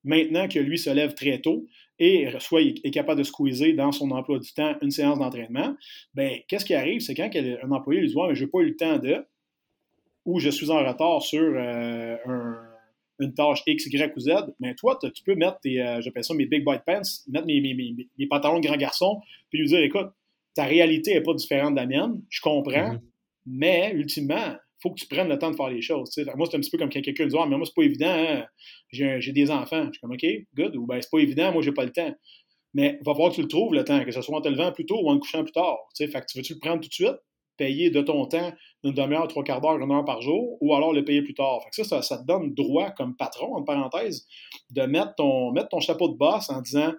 maintenant 0.05 0.49
que 0.49 0.59
lui 0.59 0.79
se 0.79 0.91
lève 0.91 1.15
très 1.15 1.41
tôt 1.41 1.67
et 1.99 2.29
soit 2.41 2.61
est 2.61 2.91
capable 2.91 3.19
de 3.19 3.25
squeezer 3.25 3.73
dans 3.73 3.91
son 3.91 4.11
emploi 4.11 4.39
du 4.39 4.53
temps 4.53 4.77
une 4.83 4.91
séance 4.91 5.19
d'entraînement, 5.19 5.75
ben, 6.15 6.41
qu'est-ce 6.49 6.65
qui 6.67 6.75
arrive? 6.75 7.01
C'est 7.01 7.15
quand 7.15 7.31
un 7.35 7.71
employé 7.71 8.01
lui 8.01 8.09
dit 8.09 8.15
Ouais, 8.15 8.29
mais 8.29 8.35
j'ai 8.35 8.47
pas 8.47 8.59
eu 8.59 8.67
le 8.67 8.77
temps 8.77 8.99
de 8.99 9.25
ou 10.27 10.41
je 10.41 10.51
suis 10.51 10.71
en 10.71 10.85
retard 10.85 11.23
sur 11.23 11.41
euh, 11.41 12.17
une 13.21 13.33
tâche 13.33 13.63
X, 13.67 13.87
Y 13.87 14.13
ou 14.15 14.21
Z, 14.21 14.31
mais 14.61 14.75
toi, 14.75 14.99
tu 15.01 15.23
peux 15.25 15.37
mettre 15.37 15.61
tes, 15.61 15.81
euh, 15.81 16.01
j'appelle 16.03 16.25
ça 16.25 16.35
mes 16.35 16.47
big 16.47 16.65
boy 16.65 16.79
pants, 16.85 17.01
mettre 17.29 17.47
mes, 17.47 17.61
mes, 17.61 17.75
mes, 17.75 18.27
pantalons 18.27 18.59
de 18.59 18.67
grand 18.67 18.77
garçon, 18.77 19.21
puis 19.49 19.61
lui 19.61 19.69
dire, 19.69 19.79
écoute, 19.79 20.09
ta 20.55 20.65
réalité 20.65 21.15
n'est 21.15 21.23
pas 21.23 21.33
différente 21.33 21.75
de 21.75 21.81
la 21.81 21.87
mienne, 21.87 22.23
je 22.29 22.41
comprends, 22.41 22.95
mm-hmm. 22.95 23.01
mais 23.47 23.93
ultimement, 23.95 24.49
il 24.49 24.83
faut 24.83 24.91
que 24.91 25.01
tu 25.01 25.07
prennes 25.07 25.29
le 25.29 25.39
temps 25.39 25.51
de 25.51 25.57
faire 25.57 25.71
les 25.71 25.81
choses. 25.81 26.11
Moi, 26.37 26.47
c'est 26.51 26.57
un 26.57 26.61
petit 26.61 26.71
peu 26.71 26.79
comme 26.79 26.91
quand 26.91 27.01
quelqu'un 27.01 27.27
dit, 27.27 27.37
ah, 27.39 27.47
mais 27.49 27.57
moi, 27.57 27.65
c'est 27.65 27.75
pas 27.75 27.83
évident, 27.83 28.11
hein, 28.11 28.45
j'ai 28.91 29.33
des 29.33 29.51
enfants. 29.51 29.87
Je 29.87 29.93
suis 29.93 30.01
comme, 30.01 30.13
OK, 30.13 30.27
good, 30.55 30.77
ou 30.77 30.87
ben, 30.87 31.01
c'est 31.01 31.11
pas 31.11 31.19
évident, 31.19 31.53
moi, 31.53 31.63
j'ai 31.63 31.73
pas 31.73 31.85
le 31.85 31.93
temps. 31.93 32.15
Mais 32.75 32.99
il 33.01 33.05
va 33.07 33.15
falloir 33.15 33.31
que 33.31 33.37
tu 33.37 33.43
le 33.43 33.49
trouves 33.49 33.73
le 33.73 33.85
temps, 33.85 34.05
que 34.05 34.11
ce 34.11 34.21
soit 34.21 34.37
en 34.37 34.43
te 34.43 34.49
levant 34.49 34.71
plus 34.73 34.85
tôt 34.85 35.01
ou 35.03 35.09
en 35.09 35.15
te 35.15 35.21
couchant 35.21 35.43
plus 35.45 35.53
tard. 35.53 35.79
Fait 35.97 36.09
que 36.09 36.27
tu 36.29 36.39
veux-tu 36.39 36.55
le 36.55 36.59
prendre 36.59 36.83
tout 36.83 36.89
de 36.89 36.93
suite? 36.93 37.17
Payer 37.57 37.91
de 37.91 38.01
ton 38.01 38.27
temps 38.27 38.53
une 38.85 38.93
demi-heure, 38.93 39.29
trois 39.29 39.45
quarts 39.45 39.61
d'heure, 39.61 39.79
une 39.79 39.91
heure 39.91 40.05
par 40.05 40.23
jour, 40.23 40.59
ou 40.61 40.75
alors 40.75 40.93
le 40.93 41.05
payer 41.05 41.23
plus 41.23 41.35
tard. 41.35 41.61
Fait 41.75 41.85
ça, 41.85 42.03
ça, 42.03 42.19
te 42.19 42.25
donne 42.25 42.55
droit 42.55 42.91
comme 42.91 43.17
patron, 43.17 43.55
en 43.57 43.63
parenthèse, 43.63 44.27
de 44.71 44.83
mettre 44.83 45.15
ton, 45.17 45.53
mettre 45.53 45.69
ton 45.69 45.81
chapeau 45.81 46.09
de 46.09 46.17
boss 46.17 46.51
en 46.51 46.61
disant 46.61 46.93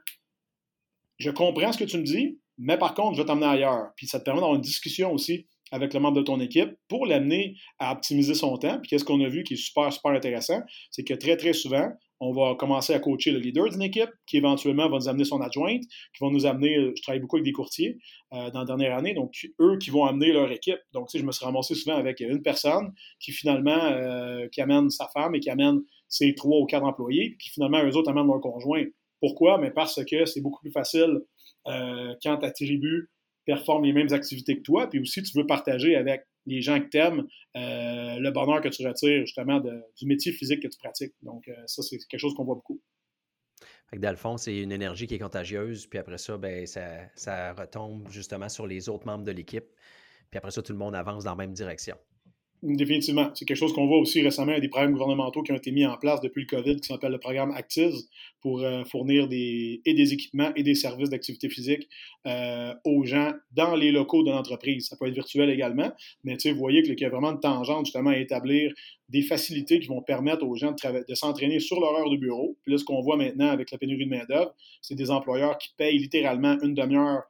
Je 1.18 1.32
comprends 1.32 1.72
ce 1.72 1.78
que 1.78 1.86
tu 1.86 1.98
me 1.98 2.04
dis, 2.04 2.40
mais 2.58 2.78
par 2.78 2.94
contre, 2.94 3.16
je 3.16 3.22
vais 3.22 3.28
t'emmener 3.28 3.48
ailleurs. 3.48 3.92
Puis 3.96 4.08
ça 4.08 4.20
te 4.20 4.26
permet 4.26 4.42
d'avoir 4.42 4.56
une 4.56 4.62
discussion 4.62 5.12
aussi 5.12 5.48
avec 5.72 5.94
le 5.94 6.00
membre 6.00 6.18
de 6.18 6.24
ton 6.24 6.40
équipe 6.40 6.72
pour 6.88 7.06
l'amener 7.06 7.56
à 7.80 7.92
optimiser 7.92 8.34
son 8.34 8.58
temps. 8.58 8.80
Puis 8.80 8.90
qu'est-ce 8.90 9.06
qu'on 9.06 9.22
a 9.24 9.28
vu 9.28 9.44
qui 9.44 9.56
est 9.56 9.58
super, 9.58 9.92
super 9.92 10.12
intéressant, 10.12 10.62
c'est 10.92 11.04
que 11.04 11.14
très, 11.14 11.38
très 11.38 11.54
souvent, 11.54 11.90
on 12.20 12.32
va 12.32 12.56
commencer 12.56 12.94
à 12.94 13.00
coacher 13.00 13.32
le 13.32 13.40
leader 13.40 13.70
d'une 13.70 13.82
équipe 13.82 14.10
qui 14.26 14.38
éventuellement 14.38 14.90
va 14.90 14.98
nous 14.98 15.08
amener 15.08 15.26
son 15.26 15.42
adjointe, 15.42 15.84
qui 15.84 16.20
vont 16.22 16.32
nous 16.32 16.46
amener, 16.46 16.92
je 16.96 17.02
travaille 17.02 17.20
beaucoup 17.20 17.38
avec 17.38 17.46
des 17.46 17.52
courtiers 17.52 17.98
euh, 18.34 18.50
dans 18.52 18.60
la 18.60 18.66
dernière 18.66 18.98
année, 18.98 19.14
donc 19.14 19.34
eux 19.60 19.78
qui 19.78 19.90
vont 19.90 20.06
amener 20.06 20.34
leur 20.34 20.52
équipe. 20.52 20.80
Donc, 20.94 21.10
tu 21.10 21.20
je 21.20 21.26
me 21.26 21.32
suis 21.32 21.46
ramassé 21.46 21.76
souvent 21.76 21.96
avec 21.96 22.20
une 22.20 22.42
personne 22.42 22.94
qui 23.20 23.32
finalement, 23.32 23.84
euh, 23.84 24.48
qui 24.50 24.62
amène 24.62 24.90
sa 24.90 25.08
femme 25.14 25.36
et 25.36 25.40
qui 25.40 25.50
amène 25.50 25.82
ses 26.08 26.34
trois 26.36 26.60
ou 26.60 26.66
quatre 26.66 26.86
employés, 26.86 27.36
qui 27.40 27.50
finalement, 27.50 27.84
eux 27.84 27.96
autres 27.96 28.10
amènent 28.10 28.28
leur 28.28 28.42
conjoint. 28.42 28.84
Pourquoi? 29.20 29.58
Mais 29.58 29.72
parce 29.72 30.04
que 30.06 30.26
c'est 30.26 30.42
beaucoup 30.42 30.62
plus 30.62 30.72
facile 30.72 31.22
euh, 31.68 32.14
quand 32.24 32.38
ta 32.38 32.52
tribu 32.52 33.10
performe 33.46 33.86
les 33.86 33.94
mêmes 33.94 34.12
activités 34.12 34.58
que 34.58 34.62
toi, 34.62 34.88
puis 34.88 35.00
aussi 35.00 35.24
tu 35.24 35.38
veux 35.38 35.46
partager 35.46 35.96
avec 35.96 36.22
les 36.48 36.62
gens 36.62 36.80
que 36.82 36.88
tu 36.88 36.98
aimes, 36.98 37.28
le 37.54 38.30
bonheur 38.32 38.62
que 38.62 38.70
tu 38.70 38.88
retires 38.88 39.26
justement 39.26 39.60
du 39.60 40.06
métier 40.08 40.32
physique 40.32 40.64
que 40.64 40.68
tu 40.68 40.78
pratiques. 40.80 41.14
Donc, 41.22 41.48
ça, 41.68 41.84
c'est 41.84 41.98
quelque 42.08 42.20
chose 42.20 42.34
qu'on 42.34 42.46
voit 42.46 42.56
beaucoup. 42.56 42.82
Fait 43.90 43.98
que 43.98 44.38
c'est 44.38 44.58
une 44.58 44.72
énergie 44.72 45.08
qui 45.08 45.16
est 45.16 45.20
contagieuse, 45.20 45.86
puis 45.88 45.98
après 46.00 46.18
ça, 46.18 46.38
ben, 46.38 46.66
ça, 46.66 47.08
ça 47.16 47.54
retombe 47.54 48.10
justement 48.10 48.50
sur 48.50 48.68
les 48.68 48.90
autres 48.90 49.06
membres 49.06 49.24
de 49.24 49.32
l'équipe. 49.32 49.66
Puis 50.30 50.38
après 50.38 50.52
ça, 50.52 50.62
tout 50.62 50.74
le 50.74 50.80
monde 50.80 50.94
avance 50.94 51.24
dans 51.24 51.32
la 51.32 51.38
même 51.38 51.54
direction. 51.54 51.96
Définitivement. 52.64 53.30
C'est 53.36 53.46
quelque 53.46 53.58
chose 53.58 53.72
qu'on 53.72 53.86
voit 53.86 54.00
aussi 54.00 54.20
récemment. 54.24 54.54
Il 54.54 54.62
des 54.62 54.68
programmes 54.68 54.94
gouvernementaux 54.94 55.44
qui 55.44 55.52
ont 55.52 55.56
été 55.56 55.72
mis 55.72 55.86
en 55.86 55.96
place 55.96 56.22
depuis 56.22 56.42
le 56.42 56.48
COVID 56.48 56.78
qui 56.78 56.88
s'appelle 56.88 57.12
le 57.12 57.20
programme 57.20 57.52
Actiz 57.52 58.10
pour 58.42 58.62
euh, 58.62 58.84
fournir 58.84 59.28
des, 59.28 59.80
et 59.86 59.94
des 59.94 60.14
équipements 60.14 60.52
et 60.56 60.64
des 60.64 60.74
services 60.74 61.12
d'activité 61.12 61.50
physique 61.50 61.88
euh, 62.26 62.74
aux 62.84 63.04
gens 63.06 63.34
dans 63.52 63.76
les 63.76 63.92
locaux 63.92 64.24
de 64.24 64.32
l'entreprise. 64.32 64.88
Ça 64.88 64.98
peut 64.98 65.06
être 65.06 65.14
virtuel 65.14 65.52
également, 65.52 65.92
mais 66.24 66.36
vous 66.46 66.58
voyez 66.58 66.82
qu'il 66.82 67.00
y 67.00 67.06
a 67.06 67.10
vraiment 67.10 67.32
une 67.32 67.40
tangente 67.40 67.86
justement 67.86 68.10
à 68.10 68.18
établir 68.18 68.74
des 69.10 69.22
facilités 69.22 69.80
qui 69.80 69.88
vont 69.88 70.02
permettre 70.02 70.44
aux 70.44 70.56
gens 70.56 70.72
de, 70.72 71.06
de 71.08 71.16
s'entraîner 71.16 71.60
sur 71.60 71.80
leur 71.80 71.92
heure 71.92 72.10
de 72.10 72.18
bureau. 72.18 72.58
Puis 72.64 72.72
là, 72.72 72.80
ce 72.80 72.84
qu'on 72.84 73.02
voit 73.02 73.18
maintenant 73.18 73.50
avec 73.50 73.70
la 73.70 73.78
pénurie 73.78 74.06
de 74.06 74.10
main-d'œuvre, 74.10 74.56
c'est 74.82 74.96
des 74.96 75.12
employeurs 75.12 75.60
qui 75.60 75.70
payent 75.78 76.00
littéralement 76.00 76.58
une 76.64 76.74
demi-heure 76.74 77.22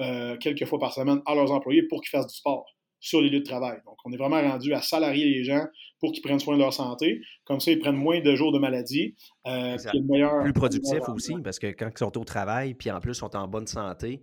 euh, 0.00 0.36
quelques 0.36 0.66
fois 0.66 0.78
par 0.78 0.92
semaine 0.92 1.22
à 1.26 1.34
leurs 1.34 1.50
employés 1.50 1.82
pour 1.82 2.02
qu'ils 2.02 2.10
fassent 2.10 2.28
du 2.28 2.36
sport 2.36 2.75
sur 3.00 3.20
les 3.20 3.30
lieux 3.30 3.40
de 3.40 3.44
travail. 3.44 3.78
Donc, 3.84 3.96
on 4.04 4.12
est 4.12 4.16
vraiment 4.16 4.40
rendu 4.40 4.72
à 4.72 4.80
salarier 4.80 5.24
les 5.24 5.44
gens 5.44 5.64
pour 6.00 6.12
qu'ils 6.12 6.22
prennent 6.22 6.38
soin 6.38 6.54
de 6.54 6.60
leur 6.60 6.72
santé. 6.72 7.20
Comme 7.44 7.60
ça, 7.60 7.70
ils 7.70 7.78
prennent 7.78 7.96
moins 7.96 8.20
de 8.20 8.34
jours 8.34 8.52
de 8.52 8.58
maladie. 8.58 9.16
Euh, 9.46 9.76
meilleur, 10.08 10.42
plus 10.42 10.52
productif 10.52 11.00
aussi, 11.08 11.34
parce 11.42 11.58
que 11.58 11.68
quand 11.68 11.88
ils 11.88 11.98
sont 11.98 12.18
au 12.18 12.24
travail, 12.24 12.74
puis 12.74 12.90
en 12.90 13.00
plus, 13.00 13.12
ils 13.12 13.14
sont 13.14 13.36
en 13.36 13.48
bonne 13.48 13.66
santé, 13.66 14.22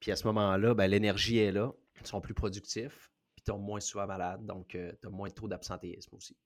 puis 0.00 0.12
à 0.12 0.16
ce 0.16 0.26
moment-là, 0.26 0.74
ben, 0.74 0.86
l'énergie 0.86 1.38
est 1.38 1.52
là, 1.52 1.72
ils 2.00 2.06
sont 2.06 2.20
plus 2.20 2.34
productifs, 2.34 3.10
puis 3.34 3.42
ils 3.42 3.44
tombent 3.44 3.64
moins 3.64 3.80
souvent 3.80 4.06
malades, 4.06 4.44
donc 4.44 4.74
euh, 4.74 4.92
tu 5.00 5.06
as 5.06 5.10
moins 5.10 5.28
de 5.28 5.34
taux 5.34 5.48
d'absentéisme 5.48 6.14
aussi. 6.14 6.36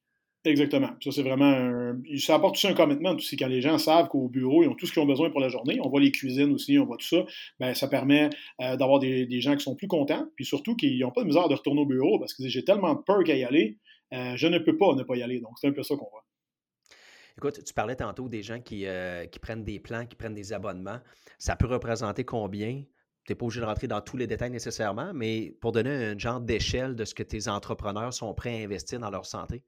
Exactement. 0.48 0.90
Ça, 1.04 1.12
c'est 1.12 1.22
vraiment 1.22 1.44
un... 1.44 2.00
Ça 2.18 2.36
apporte 2.36 2.56
aussi 2.56 2.66
un 2.66 2.74
commitment 2.74 3.12
aussi. 3.12 3.36
Quand 3.36 3.48
les 3.48 3.60
gens 3.60 3.76
savent 3.76 4.08
qu'au 4.08 4.28
bureau, 4.28 4.62
ils 4.62 4.68
ont 4.68 4.74
tout 4.74 4.86
ce 4.86 4.92
qu'ils 4.92 5.02
ont 5.02 5.06
besoin 5.06 5.30
pour 5.30 5.40
la 5.40 5.50
journée, 5.50 5.78
on 5.82 5.90
voit 5.90 6.00
les 6.00 6.10
cuisines 6.10 6.52
aussi, 6.52 6.78
on 6.78 6.86
voit 6.86 6.96
tout 6.96 7.06
ça, 7.06 7.24
ben, 7.60 7.74
ça 7.74 7.86
permet 7.86 8.30
euh, 8.62 8.76
d'avoir 8.76 8.98
des, 8.98 9.40
gens 9.40 9.56
qui 9.56 9.62
sont 9.62 9.76
plus 9.76 9.88
contents, 9.88 10.26
puis 10.36 10.44
surtout 10.44 10.74
qu'ils 10.74 10.98
n'ont 11.00 11.10
pas 11.10 11.22
de 11.22 11.26
misère 11.26 11.48
de 11.48 11.54
retourner 11.54 11.82
au 11.82 11.86
bureau 11.86 12.18
parce 12.18 12.32
que 12.32 12.48
j'ai 12.48 12.64
tellement 12.64 12.96
peur 12.96 13.22
qu'à 13.24 13.36
y 13.36 13.44
aller, 13.44 13.78
euh, 14.14 14.36
je 14.36 14.46
ne 14.46 14.58
peux 14.58 14.76
pas 14.76 14.94
ne 14.94 15.02
pas 15.02 15.16
y 15.16 15.22
aller. 15.22 15.40
Donc, 15.40 15.52
c'est 15.60 15.68
un 15.68 15.72
peu 15.72 15.82
ça 15.82 15.94
qu'on 15.94 16.08
voit. 16.10 16.24
Écoute, 17.36 17.62
tu 17.62 17.74
parlais 17.74 17.94
tantôt 17.94 18.28
des 18.28 18.42
gens 18.42 18.60
qui, 18.60 18.86
euh, 18.86 19.26
qui 19.26 19.38
prennent 19.38 19.64
des 19.64 19.78
plans, 19.78 20.06
qui 20.06 20.16
prennent 20.16 20.34
des 20.34 20.52
abonnements. 20.52 20.98
Ça 21.38 21.56
peut 21.56 21.68
représenter 21.68 22.24
combien? 22.24 22.82
Tu 23.24 23.32
n'es 23.32 23.36
pas 23.36 23.44
obligé 23.44 23.60
de 23.60 23.66
rentrer 23.66 23.86
dans 23.86 24.00
tous 24.00 24.16
les 24.16 24.26
détails 24.26 24.50
nécessairement, 24.50 25.12
mais 25.14 25.54
pour 25.60 25.72
donner 25.72 25.90
un 25.90 26.18
genre 26.18 26.40
d'échelle 26.40 26.96
de 26.96 27.04
ce 27.04 27.14
que 27.14 27.22
tes 27.22 27.48
entrepreneurs 27.48 28.14
sont 28.14 28.32
prêts 28.32 28.62
à 28.62 28.64
investir 28.64 28.98
dans 28.98 29.10
leur 29.10 29.26
santé 29.26 29.62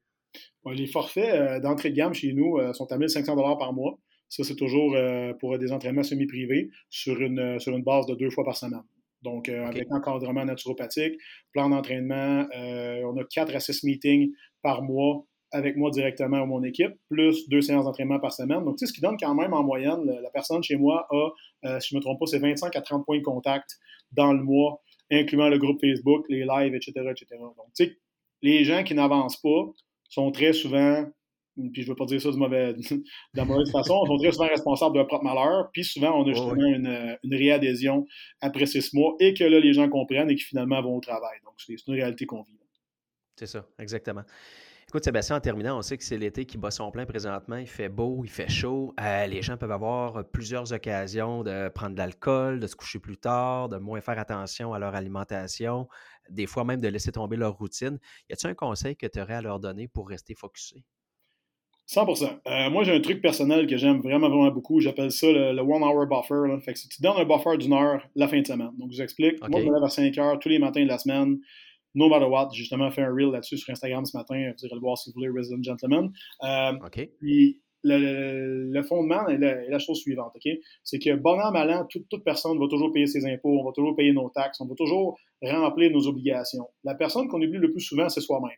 les 0.66 0.86
forfaits 0.86 1.34
euh, 1.34 1.60
d'entrée 1.60 1.90
de 1.90 1.96
gamme 1.96 2.14
chez 2.14 2.32
nous 2.32 2.58
euh, 2.58 2.72
sont 2.72 2.90
à 2.92 2.98
1500 2.98 3.36
par 3.56 3.72
mois. 3.72 3.98
Ça, 4.28 4.44
c'est 4.44 4.56
toujours 4.56 4.94
euh, 4.94 5.32
pour 5.34 5.58
des 5.58 5.72
entraînements 5.72 6.02
semi-privés 6.02 6.70
sur 6.88 7.20
une, 7.20 7.58
sur 7.58 7.76
une 7.76 7.82
base 7.82 8.06
de 8.06 8.14
deux 8.14 8.30
fois 8.30 8.44
par 8.44 8.56
semaine. 8.56 8.82
Donc, 9.22 9.50
avec 9.50 9.86
encadrement 9.92 10.46
naturopathique, 10.46 11.20
plan 11.52 11.68
d'entraînement, 11.68 12.46
on 12.54 13.18
a 13.18 13.24
quatre 13.24 13.54
à 13.54 13.60
six 13.60 13.84
meetings 13.84 14.32
par 14.62 14.80
mois 14.80 15.26
avec 15.52 15.76
moi 15.76 15.90
directement 15.90 16.40
ou 16.40 16.46
mon 16.46 16.62
équipe, 16.62 16.92
plus 17.10 17.46
deux 17.50 17.60
séances 17.60 17.84
d'entraînement 17.84 18.18
par 18.18 18.32
semaine. 18.32 18.64
Donc, 18.64 18.78
tu 18.78 18.86
sais, 18.86 18.90
ce 18.90 18.94
qui 18.94 19.02
donne 19.02 19.18
quand 19.20 19.34
même 19.34 19.52
en 19.52 19.62
moyenne, 19.62 20.06
la 20.06 20.30
personne 20.30 20.62
chez 20.62 20.76
moi 20.76 21.06
a, 21.10 21.80
si 21.80 21.90
je 21.90 21.96
ne 21.96 21.98
me 21.98 22.02
trompe 22.02 22.18
pas, 22.18 22.24
c'est 22.24 22.38
25 22.38 22.74
à 22.74 22.80
30 22.80 23.04
points 23.04 23.18
de 23.18 23.22
contact 23.22 23.78
dans 24.12 24.32
le 24.32 24.42
mois, 24.42 24.80
incluant 25.12 25.50
le 25.50 25.58
groupe 25.58 25.82
Facebook, 25.82 26.24
les 26.30 26.46
lives, 26.46 26.74
etc., 26.74 26.92
etc. 27.10 27.26
Donc, 27.40 27.66
tu 27.76 27.84
sais, 27.84 27.98
les 28.40 28.64
gens 28.64 28.84
qui 28.84 28.94
n'avancent 28.94 29.40
pas, 29.42 29.70
sont 30.10 30.30
très 30.30 30.52
souvent, 30.52 31.06
puis 31.56 31.82
je 31.82 31.86
ne 31.86 31.92
veux 31.92 31.96
pas 31.96 32.04
dire 32.04 32.20
ça 32.20 32.30
de, 32.30 32.36
mauvais, 32.36 32.74
de 32.74 33.02
la 33.34 33.44
mauvaise 33.44 33.70
façon, 33.70 34.04
sont 34.04 34.18
très 34.18 34.32
souvent 34.32 34.48
responsables 34.48 34.92
de 34.92 34.98
leur 34.98 35.06
propre 35.06 35.24
malheur, 35.24 35.70
puis 35.72 35.84
souvent 35.84 36.20
on 36.20 36.28
a 36.28 36.32
justement 36.32 36.66
une, 36.66 37.18
une, 37.22 37.34
réadhésion 37.34 38.06
après 38.40 38.66
six 38.66 38.92
mois 38.92 39.14
et 39.20 39.32
que 39.32 39.44
là, 39.44 39.58
les 39.58 39.72
gens 39.72 39.88
comprennent 39.88 40.30
et 40.30 40.36
qui 40.36 40.44
finalement 40.44 40.82
vont 40.82 40.96
au 40.96 41.00
travail. 41.00 41.38
Donc, 41.44 41.54
c'est 41.58 41.74
une 41.86 41.94
réalité 41.94 42.26
qu'on 42.26 42.42
vit. 42.42 42.58
C'est 43.36 43.46
ça, 43.46 43.66
exactement. 43.78 44.22
Écoute, 44.90 45.04
Sébastien, 45.04 45.36
en 45.36 45.40
terminant, 45.40 45.78
on 45.78 45.82
sait 45.82 45.96
que 45.96 46.02
c'est 46.02 46.18
l'été 46.18 46.44
qui 46.44 46.58
bat 46.58 46.72
son 46.72 46.90
plein 46.90 47.06
présentement. 47.06 47.56
Il 47.56 47.68
fait 47.68 47.88
beau, 47.88 48.22
il 48.24 48.28
fait 48.28 48.48
chaud. 48.48 48.92
Euh, 49.00 49.26
les 49.26 49.40
gens 49.40 49.56
peuvent 49.56 49.70
avoir 49.70 50.24
plusieurs 50.30 50.72
occasions 50.72 51.44
de 51.44 51.68
prendre 51.68 51.92
de 51.92 51.98
l'alcool, 51.98 52.58
de 52.58 52.66
se 52.66 52.74
coucher 52.74 52.98
plus 52.98 53.16
tard, 53.16 53.68
de 53.68 53.76
moins 53.76 54.00
faire 54.00 54.18
attention 54.18 54.74
à 54.74 54.80
leur 54.80 54.96
alimentation, 54.96 55.86
des 56.30 56.46
fois 56.46 56.64
même 56.64 56.80
de 56.80 56.88
laisser 56.88 57.12
tomber 57.12 57.36
leur 57.36 57.56
routine. 57.56 57.98
Y 58.28 58.32
a-t-il 58.32 58.50
un 58.50 58.54
conseil 58.54 58.96
que 58.96 59.06
tu 59.06 59.20
aurais 59.20 59.34
à 59.34 59.42
leur 59.42 59.60
donner 59.60 59.88
pour 59.88 60.08
rester 60.08 60.34
focusé? 60.34 60.84
100% 61.88 62.40
euh, 62.46 62.70
Moi, 62.70 62.84
j'ai 62.84 62.94
un 62.94 63.00
truc 63.00 63.20
personnel 63.20 63.66
que 63.66 63.76
j'aime 63.76 64.00
vraiment, 64.00 64.28
vraiment 64.28 64.50
beaucoup. 64.52 64.80
J'appelle 64.80 65.10
ça 65.10 65.26
le, 65.26 65.60
one 65.60 65.82
hour 65.82 66.06
buffer. 66.06 66.60
Fait 66.64 66.72
que 66.72 66.78
si 66.78 66.88
tu 66.88 67.02
donnes 67.02 67.16
un 67.16 67.24
buffer 67.24 67.56
d'une 67.58 67.72
heure 67.72 68.06
la 68.14 68.28
fin 68.28 68.40
de 68.40 68.46
semaine. 68.46 68.70
Donc, 68.78 68.92
je 68.92 68.96
vous 68.96 69.02
explique. 69.02 69.40
Moi, 69.48 69.60
je 69.60 69.66
me 69.66 69.74
lève 69.74 69.82
à 69.82 69.88
5 69.88 70.16
heures 70.18 70.38
tous 70.38 70.48
les 70.48 70.60
matins 70.60 70.82
de 70.82 70.88
la 70.88 70.98
semaine 70.98 71.40
no 71.94 72.08
matter 72.08 72.26
what. 72.26 72.50
J'ai 72.52 72.60
justement 72.60 72.90
fait 72.90 73.02
un 73.02 73.12
reel 73.12 73.30
là-dessus 73.30 73.58
sur 73.58 73.70
Instagram 73.72 74.04
ce 74.04 74.16
matin. 74.16 74.52
Vous 74.56 74.64
irez 74.64 74.74
le 74.74 74.80
voir 74.80 74.96
si 74.96 75.10
vous 75.10 75.14
voulez, 75.14 75.28
Resident 75.28 75.62
Gentleman. 75.62 76.12
Euh, 76.44 76.72
puis 77.18 77.60
le, 77.82 78.82
fondement 78.82 79.26
est 79.28 79.38
la, 79.38 79.78
chose 79.78 80.00
suivante, 80.00 80.32
OK? 80.34 80.52
C'est 80.84 80.98
que 80.98 81.14
bon 81.16 81.40
an, 81.40 81.50
mal 81.50 81.70
an, 81.70 81.86
toute, 81.86 82.24
personne 82.24 82.58
va 82.58 82.66
toujours 82.68 82.92
payer 82.92 83.06
ses 83.06 83.24
impôts, 83.26 83.60
on 83.60 83.64
va 83.64 83.72
toujours 83.72 83.96
payer 83.96 84.12
nos 84.12 84.30
taxes, 84.30 84.60
on 84.60 84.66
va 84.66 84.74
toujours 84.74 85.18
remplir 85.42 85.90
nos 85.90 86.06
obligations. 86.06 86.68
La 86.84 86.94
personne 86.94 87.28
qu'on 87.28 87.40
oublie 87.40 87.58
le 87.58 87.70
plus 87.70 87.80
souvent, 87.80 88.08
c'est 88.08 88.20
soi-même. 88.20 88.50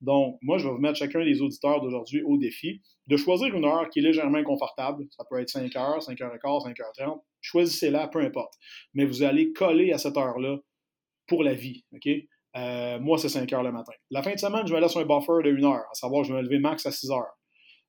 Donc, 0.00 0.38
moi, 0.42 0.58
je 0.58 0.66
vais 0.66 0.74
vous 0.74 0.80
mettre 0.80 0.98
chacun 0.98 1.24
des 1.24 1.40
auditeurs 1.40 1.80
d'aujourd'hui 1.80 2.22
au 2.22 2.36
défi 2.36 2.82
de 3.06 3.16
choisir 3.16 3.54
une 3.54 3.64
heure 3.64 3.88
qui 3.90 4.00
est 4.00 4.02
légèrement 4.02 4.38
inconfortable. 4.38 5.06
Ça 5.10 5.24
peut 5.28 5.40
être 5.40 5.48
5 5.48 5.74
heures, 5.76 6.02
5 6.02 6.20
heures 6.20 6.34
et 6.34 6.38
quart, 6.38 6.60
5 6.62 6.78
heures 6.80 6.92
30. 6.98 7.22
Choisissez-la, 7.40 8.08
peu 8.08 8.20
importe. 8.20 8.54
Mais 8.92 9.04
vous 9.04 9.22
allez 9.22 9.52
coller 9.52 9.92
à 9.92 9.98
cette 9.98 10.16
heure-là 10.16 10.58
pour 11.26 11.42
la 11.42 11.54
vie, 11.54 11.84
OK? 11.94 12.08
Euh, 12.56 12.98
moi, 13.00 13.18
c'est 13.18 13.28
5 13.28 13.50
heures 13.52 13.62
le 13.62 13.72
matin. 13.72 13.92
La 14.10 14.22
fin 14.22 14.32
de 14.34 14.38
semaine, 14.38 14.66
je 14.66 14.74
me 14.74 14.80
laisse 14.80 14.96
un 14.96 15.04
buffer 15.04 15.42
de 15.42 15.56
1 15.56 15.64
heure, 15.64 15.84
à 15.90 15.94
savoir, 15.94 16.24
je 16.24 16.32
vais 16.32 16.40
me 16.40 16.44
lever 16.44 16.58
max 16.58 16.84
à 16.86 16.90
6 16.90 17.10
heures. 17.10 17.34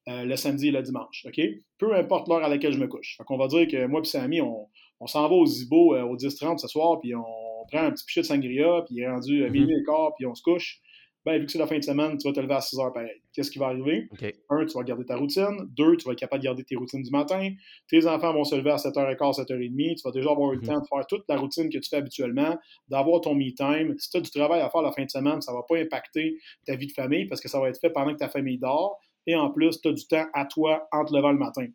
Euh, 0.08 0.24
le 0.24 0.36
samedi 0.36 0.68
et 0.68 0.72
le 0.72 0.84
dimanche. 0.84 1.26
OK? 1.26 1.42
Peu 1.80 1.96
importe 1.96 2.28
l'heure 2.28 2.44
à 2.44 2.48
laquelle 2.48 2.74
je 2.74 2.78
me 2.78 2.88
couche. 2.88 3.16
Fait 3.18 3.24
qu'on 3.24 3.38
va 3.38 3.48
dire 3.48 3.68
que 3.68 3.88
moi 3.88 4.02
et 4.02 4.06
Samy, 4.06 4.40
on, 4.40 4.68
on 5.00 5.08
s'en 5.08 5.28
va 5.28 5.34
au 5.34 5.48
Zibo 5.48 5.96
euh, 5.96 6.04
au 6.04 6.16
10-30 6.16 6.60
ce 6.60 6.68
soir, 6.68 7.00
puis 7.00 7.16
on 7.16 7.24
prend 7.72 7.86
un 7.86 7.92
petit 7.92 8.06
pichet 8.06 8.22
de 8.22 8.28
sangria, 8.28 8.84
puis 8.86 8.98
il 8.98 9.02
est 9.02 9.10
rendu 9.10 9.44
à 9.44 9.48
mm-hmm. 9.48 9.52
minuit 9.52 9.76
et 9.76 9.84
quart, 9.84 10.14
puis 10.16 10.28
on 10.28 10.36
se 10.36 10.44
couche 10.44 10.80
ben, 11.26 11.40
vu 11.40 11.48
que 11.48 11.52
c'est 11.52 11.58
la 11.58 11.66
fin 11.66 11.80
de 11.80 11.84
semaine, 11.84 12.18
tu 12.20 12.28
vas 12.28 12.34
te 12.34 12.40
lever 12.40 12.54
à 12.54 12.62
6 12.62 12.80
heures 12.80 12.94
pareil. 12.94 13.20
Qu'est-ce 13.34 13.50
qui 13.50 13.58
va 13.58 13.68
arriver? 13.68 14.08
Un, 14.50 14.64
tu 14.66 14.78
vas 14.78 14.84
garder 14.84 15.06
ta 15.06 15.18
routine. 15.18 15.58
Deux, 15.76 15.98
tu 15.98 16.06
vas 16.06 16.12
être 16.12 16.20
capable 16.20 16.44
de 16.44 16.46
garder 16.46 16.64
tes 16.64 16.76
routines 16.76 17.02
du 17.02 17.10
matin. 17.10 17.50
Tes 17.90 18.06
enfants 18.06 18.32
vont 18.32 18.44
se 18.44 18.56
lever 18.56 18.70
à 18.70 18.76
7h15, 18.76 19.42
7h30. 19.42 19.96
Tu 19.96 20.02
vas 20.04 20.12
déjà 20.12 20.30
avoir 20.30 20.52
eu 20.52 20.58
le 20.58 20.62
mhm. 20.62 20.68
temps 20.68 20.80
de 20.80 20.86
faire 20.88 21.08
toute 21.08 21.24
la 21.28 21.38
routine 21.38 21.70
que 21.70 21.80
tu 21.80 21.90
fais 21.90 21.96
habituellement, 21.96 22.56
d'avoir 22.90 23.22
ton 23.22 23.34
me-time. 23.34 23.96
Si 23.98 24.12
tu 24.12 24.18
as 24.18 24.22
du 24.22 24.30
travail 24.30 24.62
à 24.62 24.70
faire 24.70 24.84
la 24.84 24.92
fin 24.92 25.04
de 25.04 25.10
semaine, 25.10 25.42
ça 25.42 25.52
ne 25.52 25.58
va 25.58 25.64
pas 25.68 25.78
impacter 25.78 26.38
ta 26.64 26.76
vie 26.76 26.88
de 26.88 26.94
famille 26.94 27.26
parce 27.26 27.42
que 27.42 27.50
ça 27.50 27.60
va 27.60 27.70
être 27.70 27.80
fait 27.80 27.90
pendant 27.90 28.14
que 28.14 28.20
ta 28.20 28.30
famille 28.30 28.60
dort. 28.60 29.00
Et 29.28 29.36
en 29.36 29.50
plus, 29.50 29.82
tu 29.82 29.88
as 29.88 29.94
du 29.94 30.06
temps 30.08 30.26
à 30.34 30.46
toi 30.46 30.88
en 30.92 31.06
te 31.06 31.16
levant 31.16 31.32
le 31.32 31.38
matin, 31.38 31.68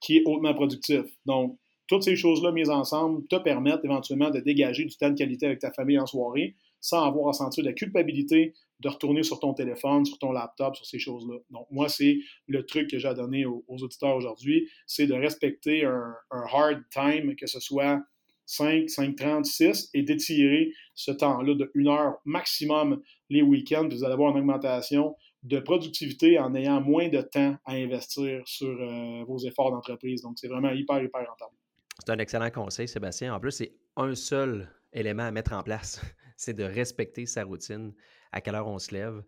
qui 0.00 0.18
est 0.18 0.22
hautement 0.26 0.54
productif. 0.54 1.04
Donc, 1.26 1.58
toutes 1.86 2.04
ces 2.04 2.16
choses-là 2.16 2.52
mises 2.52 2.70
ensemble 2.70 3.26
te 3.26 3.36
permettent 3.36 3.84
éventuellement 3.84 4.30
de 4.30 4.40
dégager 4.40 4.84
du 4.84 4.96
temps 4.96 5.10
de 5.10 5.16
qualité 5.16 5.46
avec 5.46 5.58
ta 5.58 5.72
famille 5.72 5.98
en 5.98 6.06
soirée 6.06 6.54
sans 6.80 7.04
avoir 7.04 7.28
à 7.28 7.32
sentir 7.32 7.62
de 7.62 7.68
la 7.68 7.74
culpabilité 7.74 8.54
de 8.80 8.88
retourner 8.88 9.22
sur 9.22 9.40
ton 9.40 9.52
téléphone, 9.52 10.06
sur 10.06 10.18
ton 10.18 10.32
laptop, 10.32 10.74
sur 10.74 10.86
ces 10.86 10.98
choses-là. 10.98 11.36
Donc, 11.50 11.66
moi, 11.70 11.88
c'est 11.88 12.18
le 12.46 12.64
truc 12.64 12.88
que 12.88 12.98
j'ai 12.98 13.08
à 13.08 13.14
donner 13.14 13.44
aux, 13.44 13.64
auditeurs 13.68 14.16
aujourd'hui, 14.16 14.68
c'est 14.86 15.06
de 15.06 15.14
respecter 15.14 15.84
un, 15.84 16.14
hard 16.30 16.82
time, 16.90 17.36
que 17.36 17.46
ce 17.46 17.60
soit 17.60 18.02
5, 18.46 18.88
5, 18.88 19.16
36, 19.16 19.90
et 19.92 20.02
d'étirer 20.02 20.72
ce 20.94 21.10
temps-là 21.10 21.54
de 21.54 21.70
une 21.74 21.88
heure 21.88 22.18
maximum 22.24 23.02
les 23.28 23.42
week-ends. 23.42 23.88
Vous 23.90 24.02
allez 24.02 24.14
avoir 24.14 24.30
une 24.30 24.38
augmentation 24.38 25.14
de 25.42 25.58
productivité 25.58 26.38
en 26.38 26.54
ayant 26.54 26.80
moins 26.80 27.08
de 27.08 27.20
temps 27.22 27.56
à 27.64 27.72
investir 27.72 28.42
sur 28.46 28.68
euh, 28.68 29.24
vos 29.24 29.38
efforts 29.38 29.70
d'entreprise. 29.70 30.22
Donc, 30.22 30.38
c'est 30.38 30.48
vraiment 30.48 30.70
hyper, 30.70 31.02
hyper 31.02 31.26
rentable. 31.26 31.56
C'est 31.98 32.12
un 32.12 32.18
excellent 32.18 32.50
conseil, 32.50 32.88
Sébastien. 32.88 33.34
En 33.34 33.40
plus, 33.40 33.52
c'est 33.52 33.74
un 33.96 34.14
seul 34.14 34.70
élément 34.92 35.24
à 35.24 35.30
mettre 35.30 35.52
en 35.52 35.62
place, 35.62 36.00
c'est 36.36 36.54
de 36.54 36.64
respecter 36.64 37.26
sa 37.26 37.44
routine, 37.44 37.94
à 38.32 38.40
quelle 38.40 38.54
heure 38.54 38.68
on 38.68 38.78
se 38.78 38.92
lève. 38.94 39.22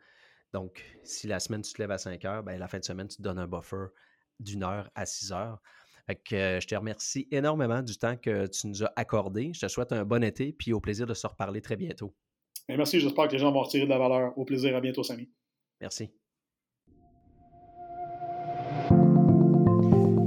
Donc, 0.52 0.84
si 1.02 1.26
la 1.26 1.40
semaine, 1.40 1.62
tu 1.62 1.72
te 1.72 1.80
lèves 1.80 1.90
à 1.90 1.98
5 1.98 2.24
heures, 2.24 2.42
ben, 2.42 2.58
la 2.58 2.68
fin 2.68 2.78
de 2.78 2.84
semaine, 2.84 3.08
tu 3.08 3.16
te 3.16 3.22
donnes 3.22 3.38
un 3.38 3.46
buffer 3.46 3.86
d'une 4.38 4.64
heure 4.64 4.90
à 4.94 5.06
6 5.06 5.32
heures. 5.32 5.60
Fait 6.06 6.16
que, 6.16 6.34
euh, 6.34 6.60
je 6.60 6.66
te 6.66 6.74
remercie 6.74 7.28
énormément 7.30 7.80
du 7.80 7.96
temps 7.96 8.16
que 8.16 8.46
tu 8.48 8.66
nous 8.66 8.84
as 8.84 8.92
accordé. 8.96 9.52
Je 9.54 9.60
te 9.60 9.68
souhaite 9.68 9.92
un 9.92 10.04
bon 10.04 10.22
été, 10.22 10.52
puis 10.52 10.72
au 10.72 10.80
plaisir 10.80 11.06
de 11.06 11.14
se 11.14 11.26
reparler 11.26 11.62
très 11.62 11.76
bientôt. 11.76 12.14
Ben, 12.68 12.76
merci, 12.76 13.00
j'espère 13.00 13.28
que 13.28 13.32
les 13.32 13.38
gens 13.38 13.52
vont 13.52 13.62
retirer 13.62 13.84
de 13.84 13.90
la 13.90 13.98
valeur. 13.98 14.36
Au 14.36 14.44
plaisir, 14.44 14.76
à 14.76 14.80
bientôt, 14.80 15.02
Samy. 15.02 15.30
Merci. 15.82 16.10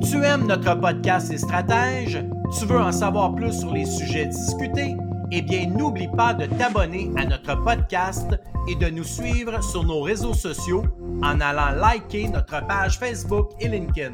Tu 0.07 0.23
aimes 0.23 0.45
notre 0.45 0.75
podcast 0.75 1.31
et 1.31 1.37
stratèges? 1.37 2.23
Tu 2.59 2.65
veux 2.65 2.79
en 2.79 2.91
savoir 2.91 3.33
plus 3.33 3.59
sur 3.59 3.73
les 3.73 3.85
sujets 3.85 4.27
discutés? 4.27 4.95
eh 5.31 5.41
bien, 5.41 5.67
n'oublie 5.67 6.07
pas 6.07 6.33
de 6.33 6.45
t'abonner 6.45 7.11
à 7.17 7.25
notre 7.25 7.55
podcast 7.63 8.39
et 8.67 8.75
de 8.75 8.89
nous 8.89 9.03
suivre 9.03 9.61
sur 9.63 9.83
nos 9.83 10.01
réseaux 10.01 10.33
sociaux 10.33 10.83
en 11.23 11.39
allant 11.41 11.71
liker 11.71 12.27
notre 12.29 12.65
page 12.67 12.99
Facebook 12.99 13.51
et 13.59 13.67
LinkedIn. 13.67 14.13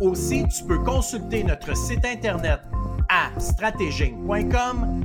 Aussi, 0.00 0.44
tu 0.48 0.64
peux 0.64 0.78
consulter 0.78 1.44
notre 1.44 1.76
site 1.76 2.04
internet 2.04 2.60
à 3.08 3.38
stratéging.com 3.40 5.04